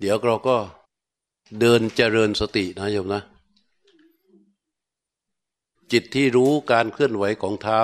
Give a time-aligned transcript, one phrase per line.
[0.00, 0.56] เดี๋ยวเราก็
[1.60, 3.22] เดินเจริญสตินะโยมนะ
[5.92, 7.80] จิตที่รู้การเคลื่อนไหวของเท้า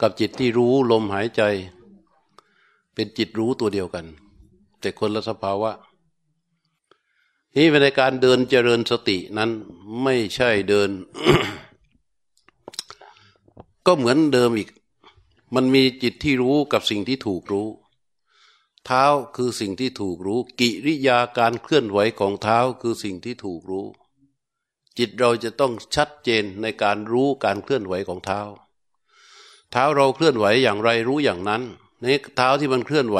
[0.00, 1.42] กับจิตที่รู้ลมหายใจ
[2.94, 4.06] เป็นจิตรู้ตัวเดียวกัน
[4.80, 5.70] แต่คนละสภาวะ
[7.56, 9.50] นี่ในการเดินเจริญสตินั้น
[10.02, 10.90] ไม่ใช่เดิน
[13.86, 14.68] ก็เหมือนเดิมอีก
[15.54, 17.66] มันมีจิตที่รู้กับสิ่งที่ถูกรู้
[18.90, 19.06] เท้า
[19.36, 23.86] คือสิ่งที่ถูกรู้ กิริยาการเคลื่อนไหวของเท้าคือสิ่งที่ถูกรู้
[24.98, 28.40] จิตเราจะต้องชัดเจนในการรู้การเคลื่อนไหวของเท้า
[29.70, 31.62] เท้าเราเคลื่อนไหวอย่างไรรู้อย่างนั้น
[32.00, 32.06] ใน
[32.36, 33.18] เท้าที่มันเคลื่อนไหว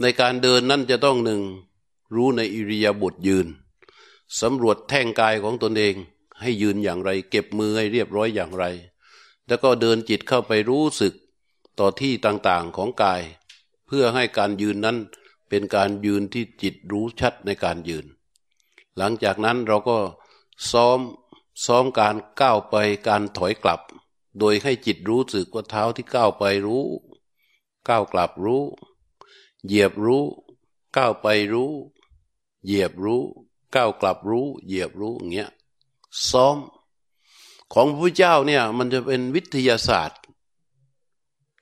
[0.00, 1.42] ในการเดินนั่นจะต้องหนึ่ง
[2.14, 3.46] รู้ในอิริยาบถยืน
[4.40, 5.94] สำรวจแท่งกายของตนเอง
[6.40, 8.64] ให้ยืนอย่างไร เก็บมือให้เรียบร้อยอย่างไร
[9.46, 11.14] แล้วก็เดินจิตเข้าไปรู้สึก
[11.78, 13.22] ต่อที่ต่างๆของกาย
[13.88, 14.96] เพื่อให้การยืนนั้น
[15.48, 18.06] เป็นการยืนที่จิตรู้ชัดในการยืน
[18.96, 19.98] หลังจากนั้นเราก็
[20.70, 20.98] ซ้อม
[21.66, 22.76] ซ้อมการก้าวไป
[23.08, 23.80] การถอยกลับ
[24.38, 26.84] โดยให้จิตรู้สึกว่าเท้าที่ก้าวไปรู้
[27.88, 28.62] ก้าวกลับรู้
[29.66, 30.24] เหยียบรู้
[30.96, 31.72] ก้าวไปรู้
[32.64, 33.22] เหยียบรู้
[33.74, 35.50] ก้าวกลับรู้ เหยียบรู้อย่างเงี้ย
[36.30, 36.56] ซ้อม
[37.72, 40.17] ของพระเจ้าเนี่ยมันจะเป็นวิทยาศาสตร์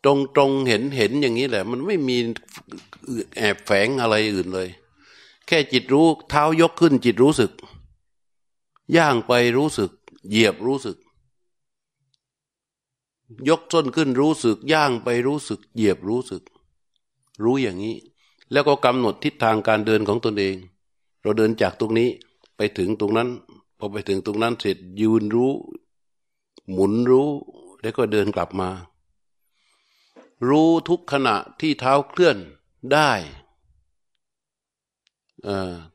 [0.06, 2.16] ตรงตรงเห็นเห็นอย่างนี้แหละ มันไม่มี
[3.36, 4.68] แอบแฝงอะไรอื่นเลย
[5.46, 7.52] แค่จิตรู้เท้ายกขึ้นจิตรู้สึก
[8.96, 9.90] ย่างไปรู้สึก
[10.28, 10.96] เหยียบรู้สึก
[13.48, 16.42] ยกต้นขึ้นรู้สึก ย่างไปรู้สึก เหยียบรู้สึก
[17.42, 17.96] รู้อย่างนี้
[18.52, 20.56] แล้วก็กำหนดทิศทางการเดินของตนเอง
[21.22, 22.08] เราเดินจากตรงนี้
[22.56, 23.28] ไปถึงตรงนั้น
[23.78, 25.52] พอไปถึงตรงนั้นเสร็จยืนรู้
[26.72, 27.28] หมุนรู้
[27.80, 28.68] แล้วก็เดินกลับมา
[30.48, 32.36] รู้ทุกขณะที่เท้าเคลื่อน
[32.92, 33.10] ได้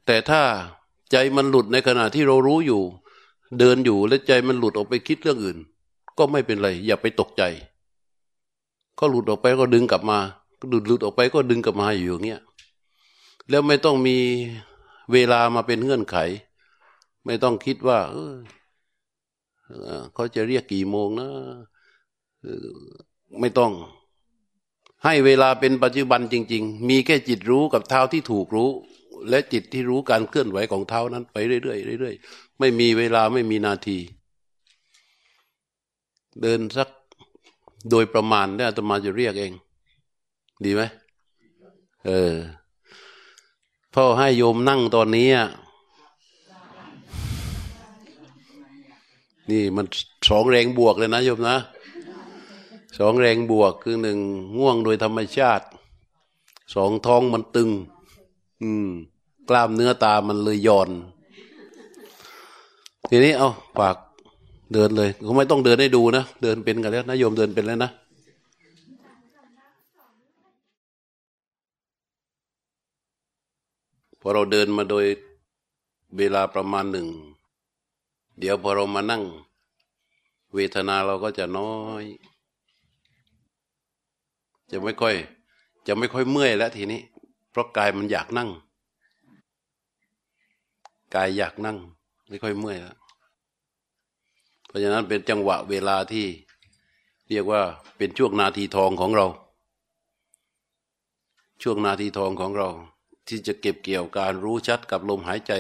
[0.06, 0.42] แต่ถ้า
[1.12, 2.82] ใจมันหลุดในขณะที่เรารู้อยู่
[3.60, 5.58] เดินอยู่และใจมันหลุดออกไปคิดเรื่องอื่น
[6.18, 7.44] ก็ไม่เป็นไร อย่าไปตกใจ
[9.00, 10.20] ก็หลุดออกไปก็ดึงกลับมา
[10.70, 12.42] หลุดหลุดออกไปก็ดึงกลับมาอยู่อย่างเงี้ย
[13.50, 14.18] แล้วไม่ต้องมี
[15.12, 16.18] เวลามาเป็นเงื่อนไข
[17.26, 18.34] ไม่ต้องคิดว่าเออ
[20.14, 21.30] เขาจะเรียกกี่โมงนะ
[23.40, 23.72] ไม่ต้อง
[25.06, 28.70] ให้เวลาเป็นปัจจุบันจริง ๆ มีแค่จิตรู้กับเท้าที่ถูกรู้
[29.30, 33.98] และจิตที่รู้การเคลื่อนไหวของเท้านั้นไปเรื่อยๆเรื่อยๆไม่มีเวลาไม่มีนาที
[36.42, 36.90] เดินสัก
[37.90, 39.54] โดยประมาณเนี่ยอาตมาจะเรียกเอง
[40.66, 40.82] ดีไหม
[42.06, 42.36] เออ
[43.94, 45.48] พ่อให้โยมนั่งตอนนี้อะ
[49.50, 49.86] นี่มัน
[50.30, 51.58] สองแรงบวกเลยนะโยมนะ
[52.98, 54.20] สองแรงบวกคือหนึ่ง
[54.58, 55.66] ง่วงโดยธรรมชาติ
[56.76, 57.70] สองท้องมันตึง
[58.62, 58.90] อืม
[59.50, 60.90] กล้ามเนื้อตามันเลยย่อน
[63.10, 63.50] ทีนี้เอา
[63.80, 63.98] ปาก
[64.74, 67.92] เดินเลยเขาไม่ต้องเดินให้ดูนะเดินเป็นกันแล้วนะโยมเดินเป็นแล้วนะ
[74.20, 75.06] พอเราเดินมาโดย
[76.18, 77.08] เวลาประมาณหนึ่ง
[78.40, 79.24] เดี๋ยวพอเรามานั่ง
[80.54, 82.04] เวทนาเราก็จะน้อย
[84.72, 85.16] จะไม่ค่อย
[85.88, 87.02] จะไม่ค่อยเมื่อยแล้วทีนี้
[87.52, 88.50] เพราะกายมันอยากนั่ง
[91.16, 91.78] กายอยากนั่ง
[92.30, 92.98] ไม่ค่อยเมื่อยแล้ว
[94.68, 96.26] เพราะฉะนั้นเป็นจังหวะเวลาที่
[97.30, 97.62] เรียกว่า
[97.98, 99.28] เป็นช่วงนาทีทองของเรา
[101.62, 102.70] ช่วงนาทีทองของเรา
[103.28, 105.54] ที่จะเก็บเกี่ยวการรู้ชัดกับลมหายใจ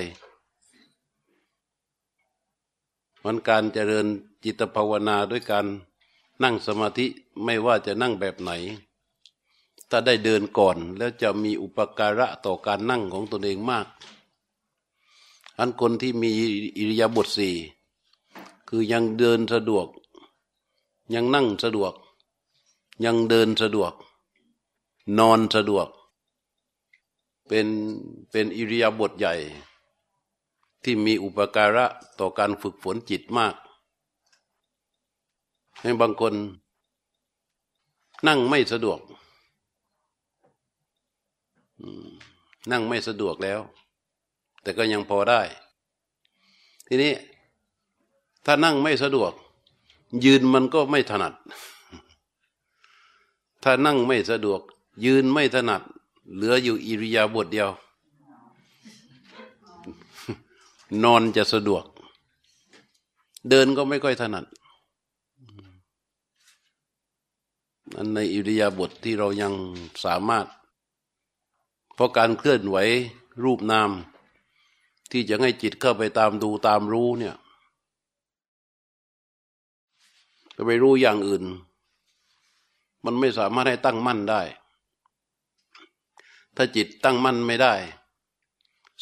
[3.23, 4.05] มันการเจริญ
[4.43, 5.66] จิตภาวนาด้วยการ
[6.43, 7.05] นั่งสมาธิ
[7.43, 8.51] ไม่ว่าจะนั่งแบบไหน
[9.91, 13.88] ถ้าได้เดินก่อน แล้วจะมีอุปการะต่อการนั่งของตนเองมาก
[15.57, 16.31] อันคนที่มี
[16.78, 17.56] อิริยาบถสี่
[18.68, 19.88] คือยังเดินสะดวก
[21.13, 21.94] ยังนั่งสะดวก
[23.06, 23.94] ยังเดินสะดวก
[25.19, 25.88] นอนสะดวก
[27.47, 27.67] เป็น
[28.32, 29.35] เป็นอิริยาบถใหญ่
[30.84, 31.85] ที่มีอุปการะ
[32.20, 33.55] ต่อการฝึกฝนจิตมาก
[35.82, 36.34] ให้บางคน
[38.28, 38.99] นั่งไม่สะดวก
[42.72, 43.59] นั่งไม่สะดวกแล้ว
[44.61, 45.41] แต่ก็ยังพอได้
[46.87, 47.13] ทีนี้
[48.45, 49.31] ถ้านั่งไม่สะดวก
[50.25, 51.33] ยืนมันก็ไม่ถนัด
[53.63, 54.61] ถ้านั่งไม่สะดวก
[55.05, 55.81] ยืนไม่ถนัด
[56.33, 57.69] เหลืออยู่อิริยาบถเดียว
[61.03, 61.83] นอนจะสะดวก
[63.49, 64.45] เดินก็ไม่ค่อยถนัด
[67.95, 69.53] อันในอิริยาบถทที่เรายัง
[70.05, 70.45] สามารถ
[72.02, 72.78] ราะการเคลื่อนไหว
[73.44, 73.90] รูปนาม
[75.12, 77.36] ที่จะให้จิตเข้าไปตามดูตามรู้เนี่ย
[80.56, 81.44] จะไปรู้อย่างอื่น
[83.06, 84.42] มันไม่สามารถให้ตั้งมั่นได้
[86.56, 87.74] ถ้าจิตตั้งมั่นไม่ได้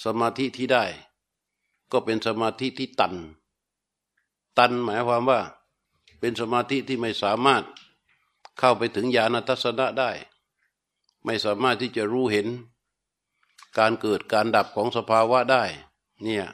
[0.03, 0.85] สมาธิที่ได้
[1.91, 3.13] ก็เป็นสมาธิที่ตัน
[4.57, 5.39] ตันหมายความว่า
[6.19, 7.63] เป็นสมาธิที่ไม่สามารถ
[8.57, 10.11] เข้าไปถึงญาณทัศนะได้
[11.25, 12.47] ไม่สามารถที่จะรู้เห็น
[13.77, 15.63] การเกิดการดับของสภาวะได้
[16.23, 16.45] เนี่ย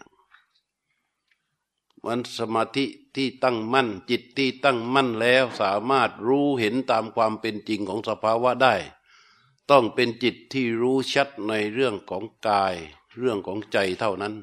[2.06, 2.86] มันสมาธิ
[3.16, 8.76] ที่ตั้งมั่น จิตที่ตั้งมั่นแล้วสามารถรู้เห็นตามความเป็นจริงของสภาวะได้
[9.72, 12.76] ต้องเป็นจิตที่รู้ชัดในเรื่องของกาย
[13.18, 14.34] เรื่องของใจเท่านั้น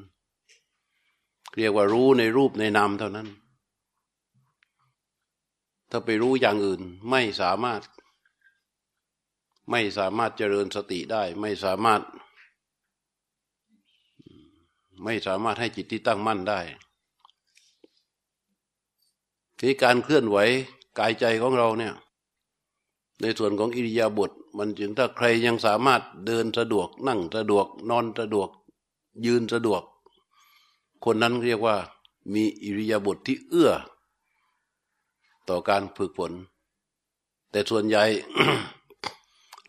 [1.55, 3.27] เรียกว่ารู้ในรูปในนามเท่านั้น
[5.89, 7.81] ถ้าไปรู้อย่างอื่นไม่สามารถ
[9.71, 12.01] ไม่สามารถเจริญสติได้ ไม่สามารถ
[15.03, 16.59] ไม่สามารถให้จิตที่ตั้งมั่นได้
[19.59, 20.37] ทีการเคลื่อนไหว
[20.99, 21.93] กายใจของเราเนี่ย
[23.21, 28.49] ในส่วนของอิริยาบถมันจึงถ้าใครยังสามารถเดินสะดวก นั่งสะดวก นอนสะดวก
[29.25, 29.83] ยืนสะดวก
[31.03, 31.75] คนนั้นเรียกว่า
[32.33, 33.71] มีอิริยาบถทที่เอื้อ
[35.49, 36.31] ต่อการฝึกฝน
[37.51, 38.03] แต่ส่วนใหญ่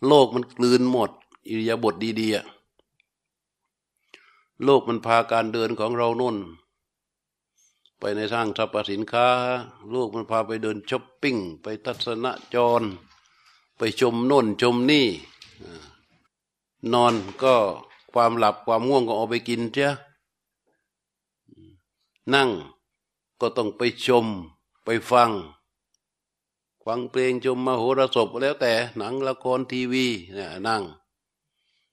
[0.07, 1.11] โลกมันกลืนหมด
[1.47, 2.54] อิริยาบถดีๆ
[4.63, 6.37] โลกมันพาการเดินของเราน่น
[7.99, 9.27] ไปในทางสรรพสินค้า
[9.91, 12.81] โลกมันพาไปเดินช้อปปิ้ง ไปทัศนจร
[13.77, 15.07] ไปชมน่นชมนี่
[16.93, 17.13] นอน
[17.43, 17.55] ก็
[18.13, 19.89] ความหลับความง่วงก็เอาไปกินเจ้า
[22.33, 22.49] นั่ง
[23.39, 24.25] ก็ต้องไปชม
[24.85, 25.31] ไปฟัง
[26.85, 30.81] ฟังเพลงชมมโหรสพแล้วแต่หนังละครทีวีเนี่ยนั่ง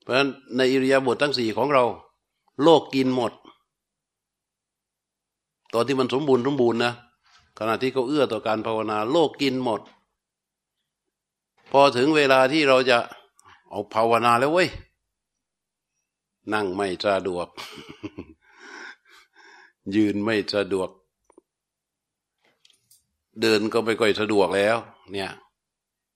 [0.02, 1.84] เพราะฉะนั้นในอิริยาบถทั้งสี่ของเรา
[2.62, 3.32] โลกกินหมด
[5.72, 6.92] ตอนที่มันสมบูรณ์สมบูรณ์นะ
[7.58, 9.80] ขณะที่เขาเอื้อต่อการภาวนา โลกกินหมด
[11.70, 12.98] พอถึงเวลาที่เราจะ
[13.70, 14.68] เอาภาวนาแล้วเว้ย
[16.52, 17.48] นั่งไม่สะดวก
[19.94, 20.90] ยืนไม่สะดวก
[23.40, 24.76] เดินก็ไม่ค่อยสะดวกแล้ว
[25.12, 25.30] เนี่ย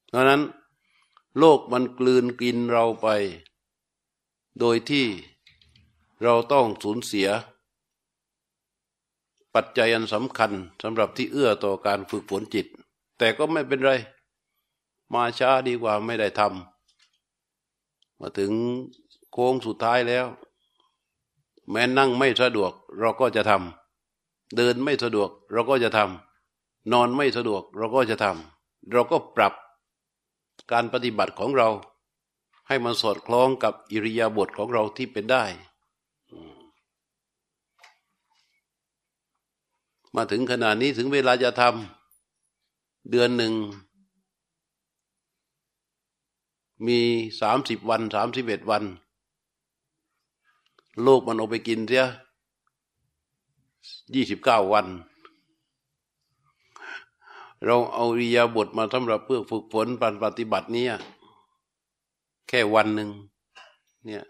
[0.08, 0.42] เพราะนั้น
[1.38, 3.08] โลกมันกลืนกินเราไป
[4.60, 5.06] โดยที่
[6.22, 7.28] เราต้องสูญเสีย
[9.54, 10.52] ปัจจัยอันสำคัญ
[10.82, 12.66] สำหรับที่เอื้อต่อการฝึกฝนจิต
[13.18, 13.92] แต่ก็ไม่เป็นไร
[15.12, 18.52] มาช้าดีกว่าไม่ได้ทำมาถึง
[19.32, 20.26] โค้งสุดท้ายแล้ว
[21.70, 29.54] แม้นั่งไม่สะดวกเราก็จะทำเดินไม่สะดวกเราก็จะทำนอนไม่สะดวกเราก็จะทำเราก็ปรับ
[30.72, 31.68] การปฏิบัติของเรา
[32.66, 35.44] ให้มันสอดคล้องกับอิริยาบถของเราที่เป็นได้
[40.16, 43.52] มาถึงขนาดนี้ถึงเวลาจะทำเดือนหนึ่ง
[46.86, 46.98] มี
[47.40, 48.84] สามสิบวันสามสิบเอ็ดวัน
[51.02, 52.06] โลกมันเอาไปกินเสีย
[54.14, 54.86] ยี่สิบเก้าวัน
[57.64, 60.84] เราเอาอิยาบทมาสำหรับเพื่อฝึกฝนปปฏิบัตินี้
[62.48, 63.10] แค่วันหนึ่ง
[64.04, 64.24] เนี่ย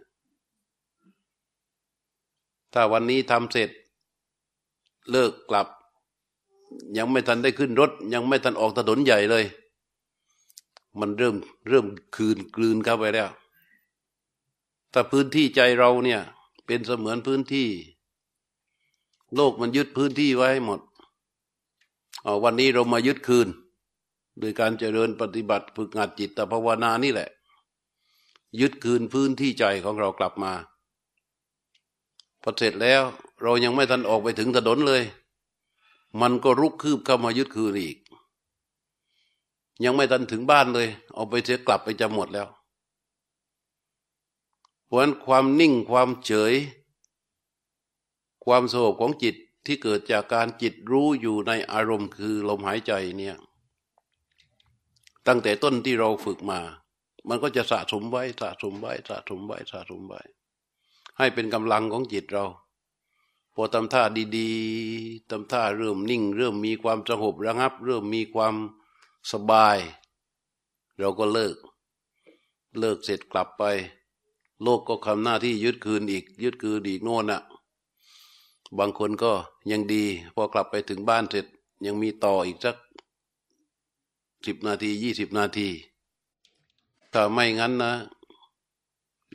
[2.73, 3.71] ถ้าวันนี้ทำเสร็จ
[5.11, 5.67] เลิกกลับ
[6.99, 9.45] ยังไม่ทันได้ขึ้นรถ ยังไม่ทันออกถนนใหญ่เลย
[11.01, 11.37] มันเริ่ม
[11.69, 13.29] เริ่มคืนกลืนเข้าไปแล้ว
[14.91, 16.21] แต่พื้นที่ใจเราเนี่ย
[16.67, 17.69] เป็นเสมือนพื้นที่
[19.35, 20.81] โลกมันยึดพื้นที่ไว้หมด
[22.23, 23.49] เอวันนี้เรามายึดคืน
[24.39, 27.29] โดยการเจริญปฏิบัติฝึกงานจิตภาวนานี่แหละ
[28.61, 30.53] ยึดคืนพื้นที่ใจของเรากลับมา
[32.43, 33.03] พอเสร็จแล้ว
[33.43, 35.03] เรายังไม่ทันออกไปถึงถนนเลย
[36.21, 37.97] มันก็รุกคืบเข้ามายึดคืนอีก
[39.85, 42.49] ยังไม่ทันถึงบ้านเลย เอาไปเสียกลับไปจะหมดแล้ว
[44.87, 46.55] เพราะนั้นความนิ่งความเฉย
[48.45, 49.35] ความสงบของจิต
[49.67, 53.37] ที่เกิดจากการจิตรู้อยู่ในอารมณ์คือลมหายใจเนี่ย
[55.27, 56.61] ตั้งแต่ต้นที่เราฝึกมา
[57.29, 60.21] มันก็จะสะสมไว้สะสมไว้สะสมไว้สะสมไว้
[61.19, 62.45] ให้เป็นกำลังของจิตเรา
[63.59, 64.03] พอทำท่า
[64.37, 68.55] ดีๆทำท่าเริ่มนิ่ง เริ่มมีความสงบระงับ เริ่มมีความ
[69.33, 69.79] สบาย
[70.99, 71.57] เราก็เลิก
[72.79, 73.63] เลิกเสร็จกลับไป
[74.63, 77.43] โลกก็ทำหน้าที่ยึดคืนอีก ยึดคืนอีกโน่นอะ
[78.79, 79.33] บางคนก็
[79.71, 81.47] ยังดี พอกลับไปถึงบ้านเสร็จ
[81.87, 82.77] ยังมีต่ออีกสัก
[84.47, 85.69] สิบนาทียี่สิบนาที
[87.13, 87.93] ถ้าไม่งั้นนะ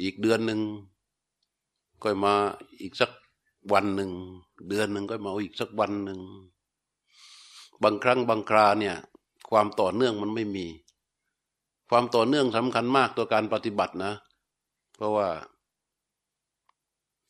[0.04, 0.60] อีกเดือนหนึ่ง
[2.02, 2.34] ก็มา
[2.82, 3.12] อีกสัก
[3.74, 4.12] วันหนึ่ง
[4.70, 6.20] เดือนหนึ่งก็มาอีกสักวันหนึ่ง
[7.84, 8.96] บางครั้งบางคราเนี่ย
[9.50, 10.68] ความต่อเนื่องมันไม่มี
[11.90, 14.14] ความต่อเนื่องสำคัญมากตัวการปฏิบัตินะ
[14.96, 15.28] เพราะว่า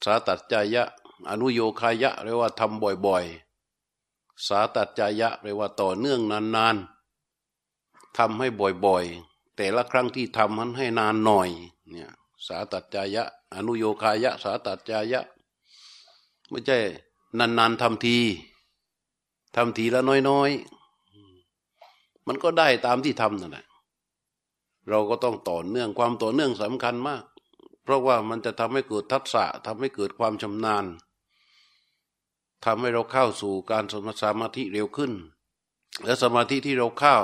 [0.05, 0.83] สาตัดจายะ
[1.29, 8.47] อนุโยคายะเรียกว่าทำบ่อยๆ สาตัดจายะเรียกว่าต่อเนื่องนานๆทำให้
[8.85, 11.49] บ่อยๆ แต่ละครั้งที่ทำมันให้นานหน่อย
[11.89, 12.11] เนี่ย
[12.47, 13.23] สาตัดจายะ
[13.55, 15.21] อนุโยคายะ สาตัดจายะ
[16.51, 16.79] ไม่ใช่
[17.39, 18.17] นานๆทำที
[19.55, 23.65] ทำทีละน้อยๆ มันก็ได้ตามที่ทำนั่นแหละ
[24.89, 27.23] เราก็ต้องต่อเนื่องความต่อเนื่องสำคัญมาก
[27.83, 30.85] เพราะว่ามันจะทำให้เกิดทักษะทำให้เกิดความชำนาญ
[32.65, 33.95] ทำให้เราเข้าสู่การส
[34.39, 35.13] มาธิเร็วขึ้น
[36.03, 37.17] และสมาธิที่เราเข้า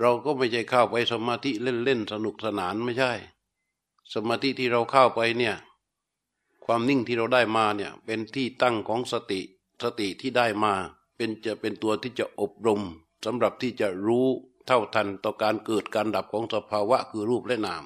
[0.00, 3.12] เราก็ไม่ใช่เข้าไปสมาธิเล่นๆสนุกสนานไม่ใช่
[4.14, 5.56] สมาธิที่เราเข้าไปเนี่ย
[6.70, 9.40] ความนิ่งที่เราได้มาเนี่ยเป็นที่ตั้งของสติ
[9.82, 10.72] สติที่ได้มา
[11.16, 12.80] เป็นจะเป็นตัวที่จะอบรม
[13.24, 14.26] สำหรับที่จะรู้
[14.66, 17.84] เท่าทันต่อการเกิดการดับของสภาวะคือรูปและนาม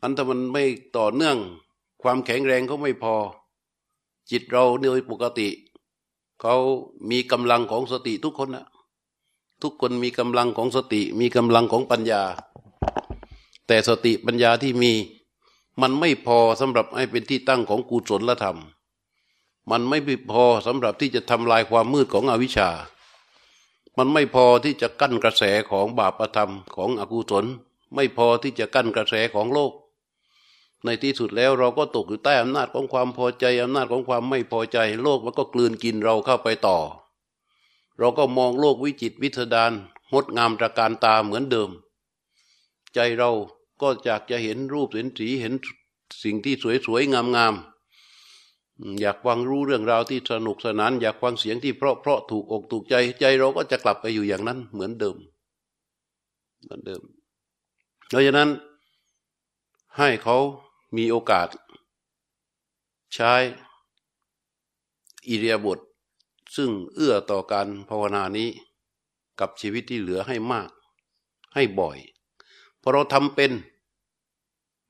[0.00, 0.64] อันถ้ามันไม่
[0.96, 1.36] ต่อเนื่อง
[2.02, 3.14] ความแข็งแรงเขาไม่พอ
[4.30, 5.48] จิตเราโดยปกติ
[6.40, 6.56] เขา
[7.10, 8.66] มีกำลังของสติทุกคนนะ
[9.62, 12.22] ทุกคนมีกำลังของสติ มีกำลังของปัญญา
[13.66, 14.92] แต่สติปัญญาที่มี
[15.80, 18.58] มันไม่พอสำหรับให้เป็นที่ตั้งของกุศลธรรม
[19.70, 19.98] มันไม่
[20.30, 22.70] พอสำหรับที่จะทำลายความมืดของอวิชชา
[23.96, 27.44] มันไม่พอที่จะกั้นกระแสของบาปธรรมของอกุศล
[27.94, 29.72] ไม่พอที่จะกั้นกระแสของโลก
[30.84, 36.78] ในที่สุดแล้วเราก็ตกอยู่ใต้อำนาจของความพอใจอำนาจของความไม่พอใจ โลกมันก็กลืนกินเราเข้าไปต่อ
[37.98, 39.72] เราก็มองโลกวิจิตวิถดาน
[40.12, 41.70] งดงามตระการตาเหมือนเดิม
[42.94, 43.30] ใจเรา
[43.80, 45.52] ก็อยากจะเห็นรูปเห็นสีเห็น
[46.24, 46.54] สิ่งที่
[46.86, 55.16] สวยๆงามๆอยากฟังรู้เรื่องราวที่สนุกสนาน อยากฟังเสียงที่เพราะเพราะถูกอกถูกใจ ใจเราก็จะกลับไปอยู่อย่างนั้นเหมือนเดิม
[56.62, 57.02] เหมือนเดิม
[58.08, 58.50] เพราะฉะนั้น
[59.98, 60.36] ให้เขา
[60.96, 61.48] มีโอกาส
[63.14, 63.34] ใช้
[65.28, 65.78] อิเดียบท
[66.56, 68.48] ซึ่งเอื้อต่อการภาวนานี้
[69.40, 70.70] กับชีวิตที่เหลือให้มาก
[71.54, 71.98] ให้บ่อย
[72.82, 73.52] พอเราทำเป็น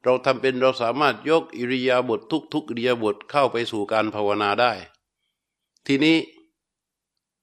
[0.04, 4.73] เราทำเป็นเราสามารถยกอิริยาบถทุกทุกอิริยาบถเข้าไปสู่การภาวนาได้
[5.87, 6.16] ทีนี้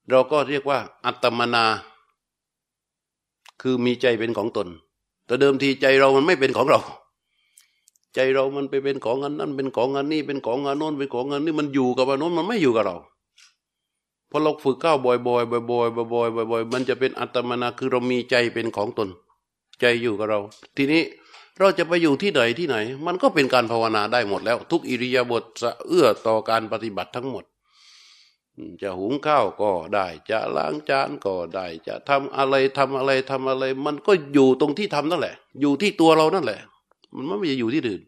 [0.10, 1.66] เราก็เรียกว่า อัตมนา
[3.62, 4.68] คือมีใจเป็นของตน
[5.26, 6.80] แต่เดิมทีใจเรามันไม่เป็นของเรา
[8.16, 12.98] ใจเรามันไปเป็นของอันนั้น เป็นของอันนี้ เป็นของอันโน้นเป็นของอันนี้มันอยู่กับอันโน้นมันไม่อยู่กับเรา
[14.30, 19.10] พอเราฝึกก้าวบ่อยๆบ่อยๆบ่อยๆบ่อยๆบ่อยๆมันจะเป็นอัตมนาคือเรามีใจเป็นของตน
[19.82, 20.40] ใจอยู่กับเรา
[20.78, 21.04] ทีนี้
[21.60, 27.46] เราจะไปอยู่ที่ไหนที่ไหน มันก็เป็นการภาวนาได้หมดแล้ว ทุกอิริยาบถจะเอื้อต่อการปฏิบัติทั้งหมด
[28.82, 36.60] จะหุงข้าวก็ได้ จะล้างจานก็ได้ จะทำอะไรทำอะไรทำอะไร มันก็อยู่ตรงที่ทำนั่นแหละ อยู่ที่ตัวเรานั่นแหละ
[37.16, 38.02] มันไม่ได้อยู่ที่อื่น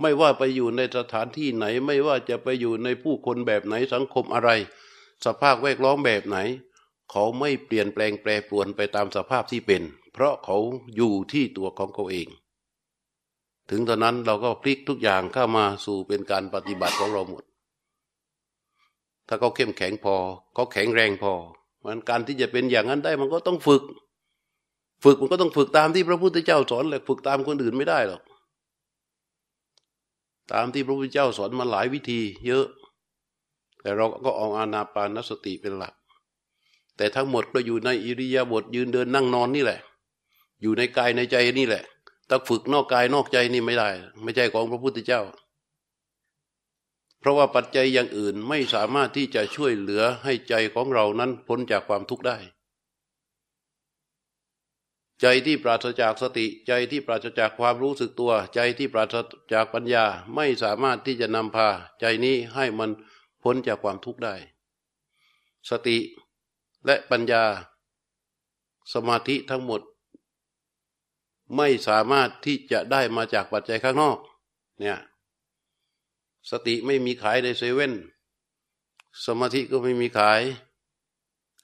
[0.00, 4.50] ไม่ว่าไปอยู่ในสถานที่ไหน ไม่ว่าจะไปอยู่ในผู้คนแบบไหนสังคมอะไร
[5.24, 6.38] สภาพแวดล้อมแบบไหน
[7.10, 9.82] เขาไม่เปลี่ยนแปลงแปรปรวนไปตามสภาพที่เป็น
[10.18, 10.58] เพราะเขา
[10.96, 12.28] อยู่ที่ตัวของเขาเอง
[13.70, 17.44] ถึงตอนนั้นเราก็พลิกทุกอย่างเข้ามาสู่เป็นการปฏิบัติของเราหมด
[19.28, 20.14] ถ้าเขาเข้มแข็งพอ
[20.54, 21.32] เขาแข็งแรงพอ
[21.84, 23.82] มันการที่จะเป็นอย่างนั้นได้มันก็ต้องฝึก
[25.04, 28.22] ฝึกมันก็ต้องฝึกตามที่พระพุทธเจ้าสอนแหละฝึกตามคนอื่นไม่ได้หรอก
[30.52, 32.66] ตามที่พระพุทธเจ้าสอนมาหลายวิธีเยอะ
[33.80, 35.94] แต่เราก็เอาอานาปานสติเป็นหลัก
[36.96, 39.80] แต่ทั้งหมดก็อยู่ในอิริยาบถยืนเดินนั่งนอนนี่แหละ
[40.62, 41.84] อยู่ในกายในใจนี่แหละ
[42.28, 43.90] ถ้าฝึกนอกกายนอกใจนี่ไม่ได้
[44.22, 45.22] ไม่ใช่ของพระพุทธเจ้า
[47.20, 52.38] เพราะว่าปัจจัยอย่างอื่นไม่สามารถที่จะช่วยเหลือให้ใจของเรานั้นพ้นจากความทุกข์ได้
[55.22, 59.14] ใจที่ปราศจากสติ ใจที่ปราศจากความรู้สึกตัว ใจที่ปราศ
[59.52, 61.68] จากปัญญาไม่สามารถที่จะนำพา
[62.00, 62.90] ใจนี้ให้มัน
[63.42, 64.34] พ้นจากความทุกข์ได้
[65.70, 65.96] สติ
[66.86, 67.44] และปัญญา
[68.92, 69.80] สมาธิทั้งหมด
[71.56, 74.18] ไม่สามารถที่จะได้มาจากปัจจัยข้างนอก
[74.80, 74.98] เนี่ย
[76.50, 77.94] สติไม่มีขายในเซเว่น
[79.24, 80.40] สมาธิก็ไม่มีขาย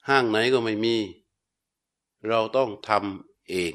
[0.09, 0.95] ห้างไหนก็ไม่มี
[2.27, 3.73] เราต้องทำเอง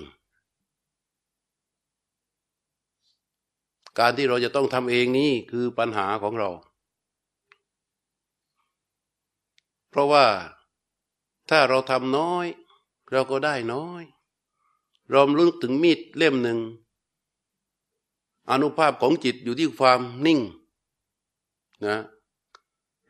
[3.99, 6.51] การที่เราจะต้องทำเองนี้คือปัญหาของเรา
[9.91, 10.27] เพราะว่า
[11.51, 12.47] ถ้าเราทำน้อย
[13.11, 14.03] เราก็ได้น้อย
[15.13, 16.59] รอมลึกถึงมีดเล่มหนึ่ง
[18.51, 20.41] อนุภาพของจิตอยู่ที่ความนิ่ง
[21.87, 21.99] นะ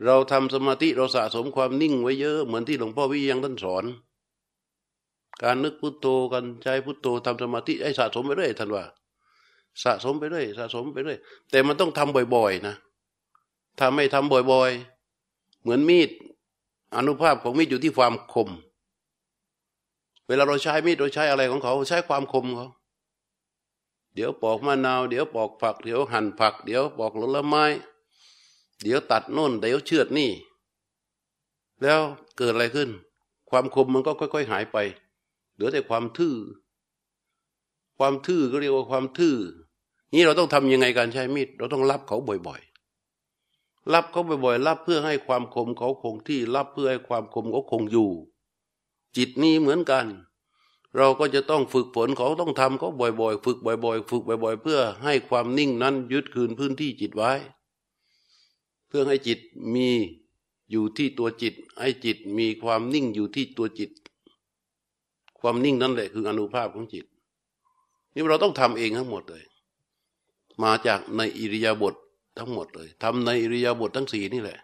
[0.04, 3.84] เราทำสมาธิเราสะสมความนิ่งไว้เยอะเหมือนที่หลวงพ่อวิยังท่านสอน
[5.42, 8.84] การนึกพุทโธกันใจพุทโธทำสมาธิให้สะสมไปเรื่อยท่านว่า
[9.82, 11.18] สะสมไปเรื่อยสะสมไปเรื่อย
[11.50, 12.74] แต่มันต้องทำบ่อยๆนะ
[13.78, 16.10] ถ้าไม่ทำบ่อยๆ เหมือนมีด
[16.96, 18.48] อนุภาพของมีดอยู่ที่ความคม
[20.30, 22.68] เวลาเราใช้มีดเราใช้อะไรของเขา ใช้ความคมเขา
[24.14, 27.64] เดี๋ยวปอกมะนาวเดี๋ยวปอกผักเดี๋ยวหั่นผัก เดี๋ยวปอกผลไม้
[28.82, 30.30] เดี๋ยวตัดโน่นเดี๋ยวเชือดนี่
[31.82, 32.00] แล้ว
[32.38, 32.88] เกิดอะไรขึ้น
[33.50, 34.76] ความคมมันก็ค่อย ๆ หายไป
[35.54, 36.36] เหลือแต่ความทื่อ
[37.98, 39.36] ความทื่อก็เรียกว่าความทื่อ
[40.14, 42.16] นี่เราต้องทำยังไงการใช้มีด เราต้องรับเขา
[42.48, 48.10] บ่อยๆรับเขาบ่อยๆรับเพื่อให้ความคมเขาคงที่รับเพื่อให้ความคมเขาคงอยู่
[49.16, 50.06] จิตนี้เหมือนกัน
[50.96, 57.32] เราก็จะต้องฝึกฝนเขาต้องทำเขาบ่อย ๆ ฝึกบ่อย ๆ ฝึกบ่อย ๆ เพื่อให้ความนิ่งนั้นยึดคืนพื้นที่จิตไว้
[58.88, 59.38] เพื่อให้จิต
[59.74, 59.88] มี
[60.70, 63.90] อยู่ที่ตัวจิต ให้จิตมีความนิ่งอยู่ที่ตัวจิต
[65.40, 67.04] ความนิ่งนั่นแหละคืออนุภาพของจิต
[68.14, 69.42] นี่เราต้องทำเองทั้งหมดเลย
[70.62, 71.96] มาจากในอิริยาบถท
[72.38, 74.58] ทั้งหมดเลยทำในอิริยาบถททั้งสี่นี่แหละ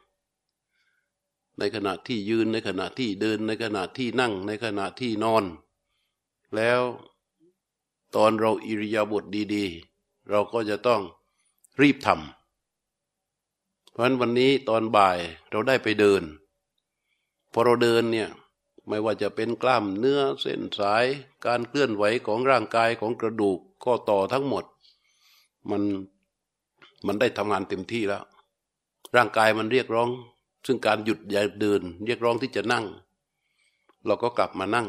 [1.59, 5.45] ในขณะที่ยืนในขณะที่เดินในขณะที่นั่ง ในขณะที่นอน
[6.57, 6.81] แล้ว
[8.17, 11.01] ตอนเราอิริยาบถดีๆ เราก็จะต้อง
[11.81, 15.19] รีบทำเพราะฉะนั้นวันนี้ตอนบ่าย
[15.51, 16.23] เราได้ไปเดิน
[17.53, 18.29] พอเราเดินเนี่ย
[18.89, 21.05] ไม่ว่าจะเป็นกล้ามเนื้อเส้นสาย
[21.47, 24.65] การเคลื่อนไหวของร่างกายของกระดูกก็ต่อทั้งหมด
[25.71, 25.83] มัน
[27.07, 28.25] มันได้ทำงานเต็มที่แล้ว
[29.17, 30.09] ร่างกายมันเรียกร้อง
[30.67, 32.85] ซึ่งการหยุดอย่าเดิน เรียกร้องที่จะนั่ง
[34.07, 34.87] เราก็กลับมานั่ง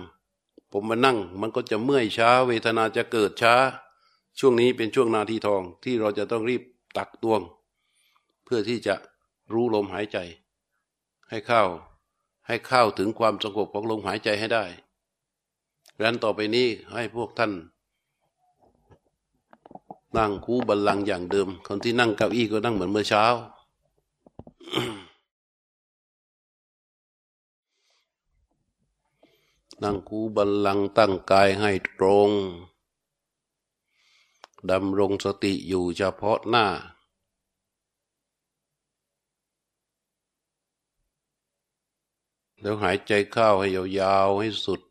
[0.72, 3.54] ผมมานั่ง มันก็จะเมื่อยช้า เวทนาจะเกิดช้า
[4.40, 6.62] ช่วงนี้เป็นช่วงนาทีทองที่เราจะต้องรีบ
[6.98, 7.42] ตักตวง
[8.46, 8.96] เพื่อที่จะ
[9.54, 10.18] รู้ลมหายใจ
[11.30, 11.64] ให้เข้า
[12.48, 14.66] ให้เข้าถึงความสงบของลมหายใจให้ได้
[15.96, 17.52] ดังนั้นต่อไปนี้ให้พวกท่าน
[20.18, 23.26] นั่งคูบัลลังอย่างเดิม คนที่นั่งเก้าอี้ก็นั่งเหมือนเมื่อเช้า
[29.84, 32.32] นั่งคูบัลลังตั้งกายให้ตรง
[34.70, 36.68] ดำรงสติอยู่เฉพาะหน้า
[42.62, 43.68] แล้วหายใจเข้าให้
[44.00, 44.82] ยาวๆให้สุด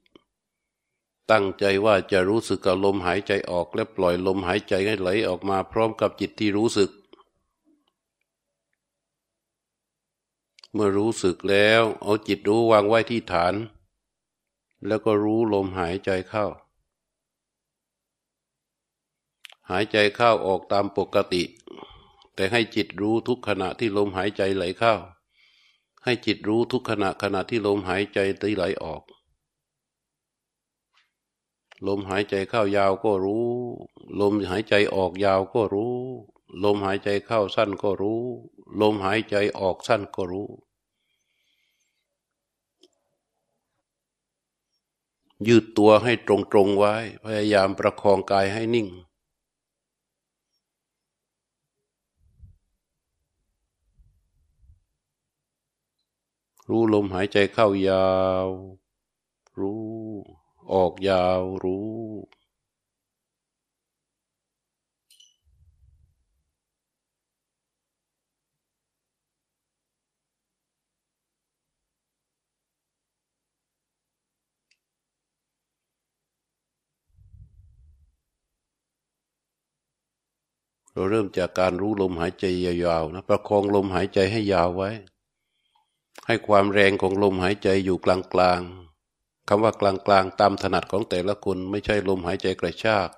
[1.30, 6.90] ตั้งใจว่าจะรู้สึกกับลมหายใจออกและปล่อยลมหายใจให้ไหลออกมาพร้อมกับจิตที่รู้สึก
[10.72, 13.54] เมื่อรู้สึกแล้ว เอาจิตรู้วางไว้ที่ฐาน
[14.86, 16.46] แล้วก็รู้ลมหายใจเข้า
[19.70, 21.42] หายใจเข้าออกตามปกติ
[22.34, 24.94] แต่ให้จิตรู้ทุกขณะที่ลมหายใจไหลเข้า
[26.04, 29.02] ให้จิตรู้ทุกขณะขณะที่ลมหายใจตีไหลออก
[31.86, 33.48] ลมหายใจเข้ายาวก็รู้
[34.20, 35.96] ลมหายใจออกยาวก็รู้
[36.64, 38.22] ลมหายใจเข้าสั้นก็รู้
[38.80, 40.48] ลมหายใจออกสั้นก็รู้
[45.48, 46.94] ยืดตัวให้ตรงๆไว้
[47.24, 48.88] พยายามประคองกายให้นิ่ง
[56.68, 58.10] รู้ลมหายใจเข้ายา
[58.44, 58.48] ว
[59.60, 59.86] รู้
[60.72, 61.90] ออกยาวรู้
[80.96, 84.90] เราเริ่มจากการรู้ลมหายใจยาวๆนะประคองลมหายใจให้ยาวไว้
[86.26, 93.08] ให้ความแรงของลมหายใจอยู่กลางๆคำว่ากลางๆตามถนัดของแต่ละคนไม่ใช่ลมหายใจกระชาก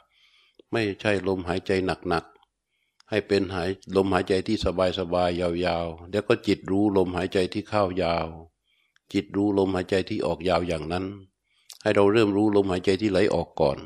[0.72, 1.72] ไม่ใช่ลมหายใจ
[2.08, 4.56] หนักๆให้เป็นหายลมหายใจที่
[4.98, 8.28] สบายๆยาวๆแล้วก็จิตรู้ลมหายใจที่เข้ายาว
[9.12, 11.04] จิตรู้ลมหายใจที่ออกยาวอย่างนั้น
[11.82, 13.78] ให้เราเริ่มรู้ลมหายใจที่ไหลออกก่อน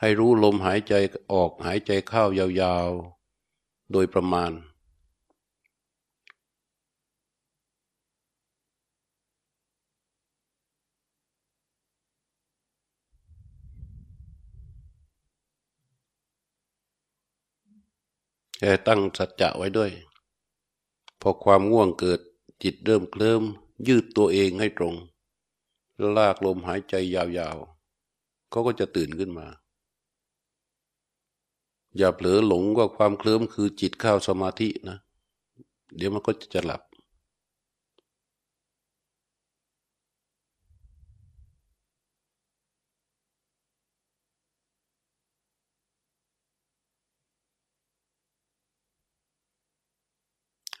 [0.00, 0.94] ให้รู้ลมหายใจ
[1.32, 4.52] ออกหายใจเข้ายาวๆ โดยประมาณ
[18.58, 19.90] แค่ตั้งสัจจะไว้ด้วย
[21.20, 22.20] พอความง่วงเกิด
[22.62, 23.42] จิตเริ่มเคลิ้ม
[23.88, 24.94] ยืดตัวเองให้ตรง
[25.96, 29.46] แล้วลากลมหายใจยาวๆเขาก็จะตื่นขึ้นมา
[31.96, 34.98] อย่าเผลอหลงว่าความเคลิ้มคือจิตเข้าสมาธินะ
[35.96, 36.82] เดี๋ยวมันก็จะหลับ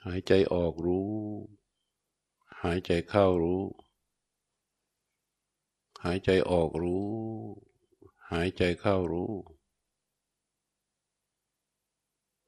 [0.06, 1.10] หายใจออกรู้
[2.62, 3.62] หายใจเข้ารู้
[6.04, 7.08] หายใจออกรู้
[8.30, 9.32] หายใจเข้ารู้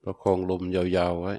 [0.02, 1.34] ประคองลมยาวๆไว้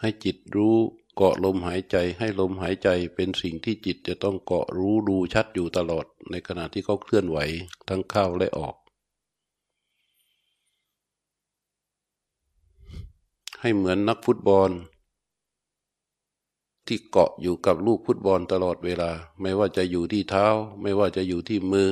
[0.00, 0.76] ให้จิตรู้
[1.16, 7.38] เกาะลมหายใจ ให้ลมหายใจเป็นสิ่งที่จิตจะต้องเกาะรู้ดูชัดอยู่ตลอด ในขณะที่เขาเคลื่อนไหว
[7.88, 8.74] ทั้งเข้าและออก
[13.60, 14.70] ให้เหมือนนักฟุตบอล
[16.86, 20.46] ที่เกาะอยู่กับลูกฟุตบอลตลอดเวลา ไม่ว่าจะอยู่ที่เท้า
[20.82, 21.90] ไม่ว่าจะอยู่ที่มือ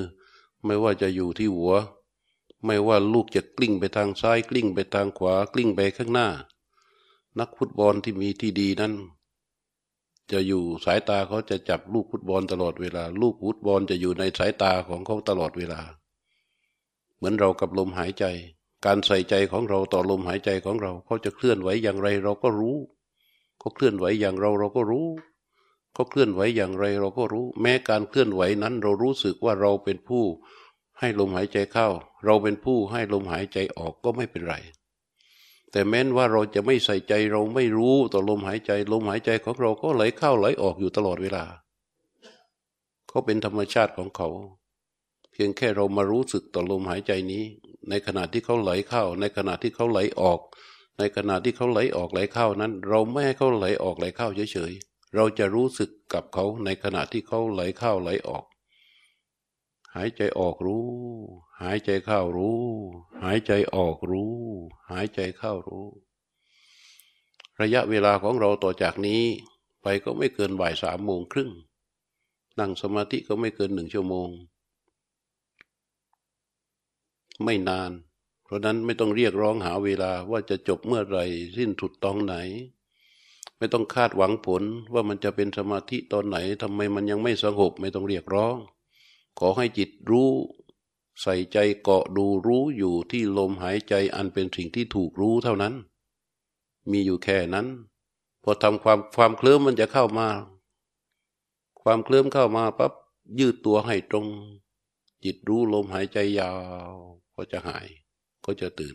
[0.64, 1.74] ไม่ว่าจะอยู่ที่หัว
[2.64, 6.28] ไม่ว่าลูกจะกลิ้งไปทางซ้ายกลิ้งไปทางขวากลิ้งไปข้างหน้า
[7.38, 8.94] นักฟุตบอลที่มีที่ดีนั้น
[10.30, 15.80] จะอยู่สายตาเขาจะจับลูกฟุตบอลตลอดเวลา ลูกฟุตบอลจะอยู่ในสายตาของเขาตลอดเวลา
[17.16, 18.24] เหมือนเรากับลมหายใจ
[18.84, 22.76] การใส่ใจของเราต่อลมหายใจของเราเขาจะเคลื่อนไหวอย่างไรเราก็รู้
[23.58, 25.06] เขาเคลื่อนไหวอย่างเราเราก็รู้
[25.98, 30.24] เขาเคลื่อนไหวอย่างไรเราก็รู้ แม้การเคลื่อนไหวนั้น เรารู้สึกว่าเราเป็นผู้
[30.98, 31.88] ให้ลมหายใจเข้า
[32.24, 34.54] เราเป็นผู้ให้ลมหายใจออกก็ไม่เป็นไร
[35.70, 41.44] แต่แม้นว่าเราจะไม่ใส่ใจเราไม่รู้ต่อลมหายใจ ลมหายใจของเราก็ไหลเข้าไหลออกอยู่ตลอดเวลา
[43.08, 44.28] เขาเป็นธรรมชาติของเขา
[45.32, 47.44] เพียงแค่เรามารู้สึกต่อลมหายใจนี้
[47.88, 50.40] ในขณะที่เขาไหลเข้า ในขณะที่เขาไหลออก
[50.98, 54.74] ในขณะที่เขาไหลออกไหลเข้านั้น เราไม่ให้เขาไหลออกไหลเข้าเฉย
[55.14, 58.44] เราจะรู้สึกกับเขาในขณะที่เขาไหลเข้าไหลออก
[59.94, 60.88] หายใจออกรู้
[61.62, 62.60] หายใจเข้ารู้
[63.22, 64.36] หายใจออกรู้
[64.90, 65.86] หายใจเข้ารู้
[67.60, 69.22] ระยะเวลาของเราต่อจากนี้
[69.82, 71.50] ไปก็ไม่เกินบ่ายสามโมงครึ่ง
[72.58, 74.28] นั่งสมาธิก็ไม่เกินหนึ่งชั่วโมง
[77.44, 77.90] ไม่นาน
[78.44, 81.18] เพราะนั้นไม่ต้องเรียกร้องหาเวลาว่าจะจบเมื่อไร
[81.56, 82.34] สิ้นสุดตองไหน
[83.58, 88.56] ไม่ต้องคาดหวังผลว่ามันจะเป็นสมาธิตอนไหนทำไมมันยังไม่สงบไม่ต้องเรียกร้อง
[89.38, 90.30] ขอให้จิตรู้
[91.22, 95.74] ใส่ใจเกาะดูรู้อยู่ที่ลมหายใจอันเป็นสิ่งที่ถูกรู้เท่านั้น
[96.90, 97.66] มีอยู่แค่นั้น
[98.42, 100.28] พอทำความความเคลิ้มมันจะเข้ามา
[101.82, 102.92] ความเคลิ้มเข้ามาปั๊บ
[103.38, 104.26] ยืดตัวให้ตรง
[105.24, 106.52] จิตรู้ลมหายใจยา
[106.90, 106.92] ว
[107.34, 107.86] ก็จะหาย
[108.44, 108.90] ก็จะตื่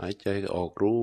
[0.00, 1.02] หายใจออกรู้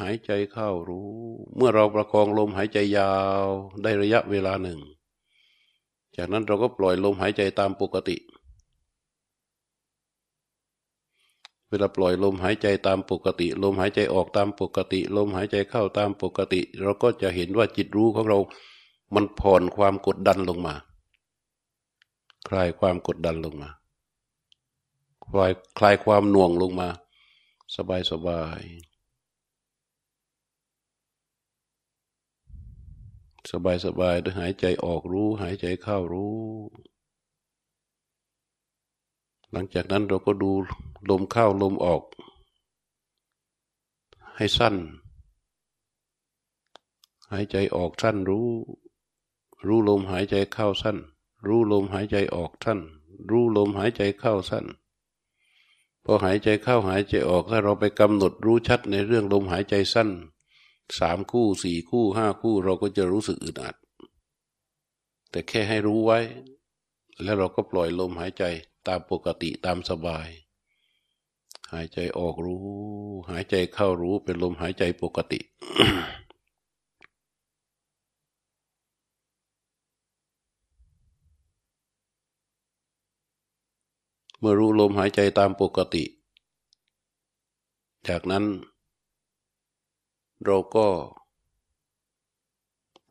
[0.00, 1.08] หายใจเข้ารู้
[1.56, 3.12] เมื่อเราประคองลมหายใจยา
[3.42, 3.44] ว
[3.82, 4.80] ได้ระยะเวลาหนึ่ง
[6.16, 8.16] จากนั้นเราก็ปล่อยลมหายใจตามปกติ
[11.68, 18.38] เวลาปล่อยลมหายใจตามปกติ ลมหายใจออกตามปกติ ลมหายใจเข้าตามปกติ เราก็จะเห็นว่าจิตรู้ของเรา
[19.14, 20.74] มันผ่อนความกดดันลงมา
[22.48, 23.70] คลายความกดดันลงมา
[25.30, 26.88] คลายคลายความหน่วงลงมา
[27.76, 28.62] สบายสบาย
[33.50, 36.36] สบายสบายด้วยหายใจออกรู้ หายใจเข้ารู้
[39.52, 40.50] หลังจากนั้นเราก็ดู
[41.10, 42.02] ลมเข้าลมออก
[44.36, 44.76] ให้สั้น
[47.30, 48.48] หายใจออกสั้นรู้
[49.66, 50.96] รู้ลมหายใจเข้าสั้น
[51.46, 52.78] รู้ลมหายใจออกสั้น
[53.30, 54.64] รู้ลมหายใจเข้าสั้น
[56.04, 60.08] พอหายใจเข้าหายใจออกถ้าเราไปกำหนดรู้ชัดในเรื่องลมหายใจสั้น
[60.98, 63.76] สามคู่สี่คู่ห้าคู่เราก็จะรู้สึกอึดอัด
[65.30, 66.18] แต่แค่ให้รู้ไว้
[67.22, 68.44] แล้วเราก็ปล่อยลมหายใจ
[68.88, 70.28] ตามปกติตามสบาย
[71.72, 72.64] หายใจออกรู้
[73.30, 75.40] หายใจเข้ารู้เป็นลมหายใจปกติ
[84.46, 86.04] มื่อรู้ลมหายใจตามปกติ
[88.08, 88.44] จากนั้น
[90.44, 90.86] เราก็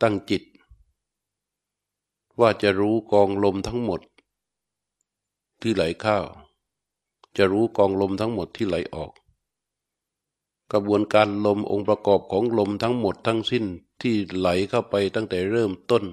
[0.02, 0.44] ตั้งจิต
[2.40, 4.02] ว่าจะรู้กองลมทั้งหมด
[5.62, 6.18] ที่ไหลเข้า
[7.38, 9.12] จะรู้กองลมทั้งหมดที่ไหลออก
[10.72, 13.66] กระบวนการลมองค์ประกอบของลมทั้งหมดทั้งสิ้น
[14.02, 16.04] ที่ไหลเข้าไปตั้งแต่เริ่มต้น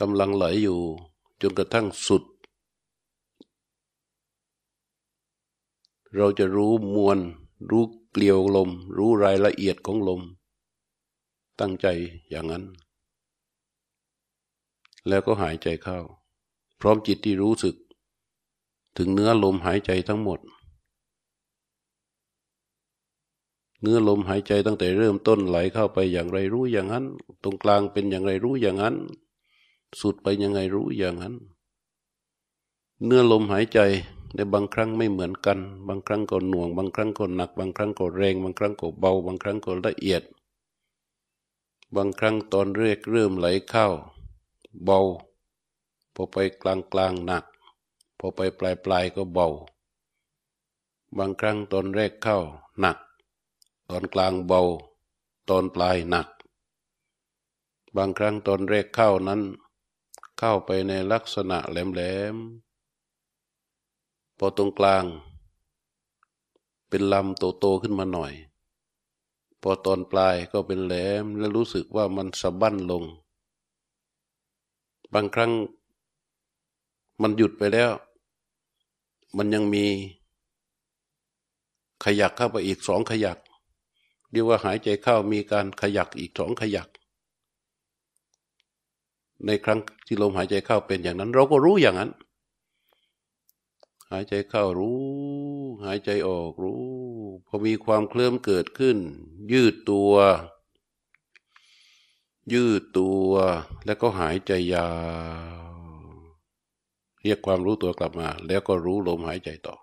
[0.00, 0.80] กำลังไหลอยู่
[1.42, 2.22] จนกระทั่งสุด
[6.16, 7.18] เราจะรู้มวล
[7.70, 10.20] รู้เกลียวลม รู้รายละเอียดของลม
[11.60, 11.86] ตั้งใจ
[12.30, 12.64] อย่างนั้น
[15.08, 15.98] แล้วก็หายใจเข้า
[16.80, 17.76] พร้อมจิตที่รู้สึก
[18.96, 20.40] ถึงเนื้อลมหายใจทั้งหมด
[23.80, 27.04] เนื้อลมหายใจตั้งแต่เริ่มต้นไหลเข้าไปอย่างไรรู้อย่างนั้น
[27.42, 28.96] ตรงกลางเป็นอย่างไรรู้อย่างนั้น
[30.00, 31.34] สุดไปยังไงรู้อย่างนั้น
[33.04, 33.78] เนื้อลมหายใจ
[34.34, 40.22] ในบางครั้งไม่เหมือนกัน บางครั้งก็หน่วง บางครั้งก็หนัก บางครั้งก็แรง บางครั้งก็เบา บางครั้งก็ละเอียด
[41.96, 43.86] บางครั้งตอนเรียกเริ่มไหลเข้า
[44.84, 45.00] เบา
[46.14, 47.44] พอไปกลางกลางหนัก
[48.18, 49.48] พอไปปลายปลายก็เบา
[51.18, 52.38] บางครั้งตอนแรกเข้า
[52.80, 52.98] หนัก
[53.90, 54.62] ตอนกลางเบา
[55.48, 56.28] ตอนปลายหนัก
[57.96, 59.40] บางครั้งตอนแรกเข้านั้น
[60.44, 62.00] เข้าไปในลักษณะแหล
[62.34, 65.04] มๆพอตรงกลาง
[66.88, 68.32] เป็นลำโตๆขึ้นมาหน่อย
[69.62, 73.04] พอตอนปลายก็เป็นแหลมแล้วรู้สึกว่ามันสะบั้นลง
[75.12, 75.52] บางครั้ง
[77.22, 77.90] มันหยุดไปแล้ว
[79.36, 79.84] มันยังมี
[82.04, 83.38] ขยักเข้าไปอีกสองขยัก
[84.30, 86.88] เรียกว่าหายใจเข้ามีการขยักอีกสองขยัก
[89.46, 92.10] ในครั้งที่ลมหายใจเข้าเป็นอย่างนั้น เราก็รู้อย่างนั้น
[94.10, 95.02] หายใจเข้ารู้
[95.84, 96.84] หายใจออกรู้
[97.46, 98.98] พอมีความเคลื่อนเกิดขึ้น
[99.52, 100.12] ยืดตัว
[102.52, 103.30] ยืดตัว
[103.86, 104.88] แล้วก็หายใจยา
[105.60, 105.62] ว
[107.22, 109.76] เรียกความรู้ตัวกลับมา แล้วก็รู้ลมหายใจต่อ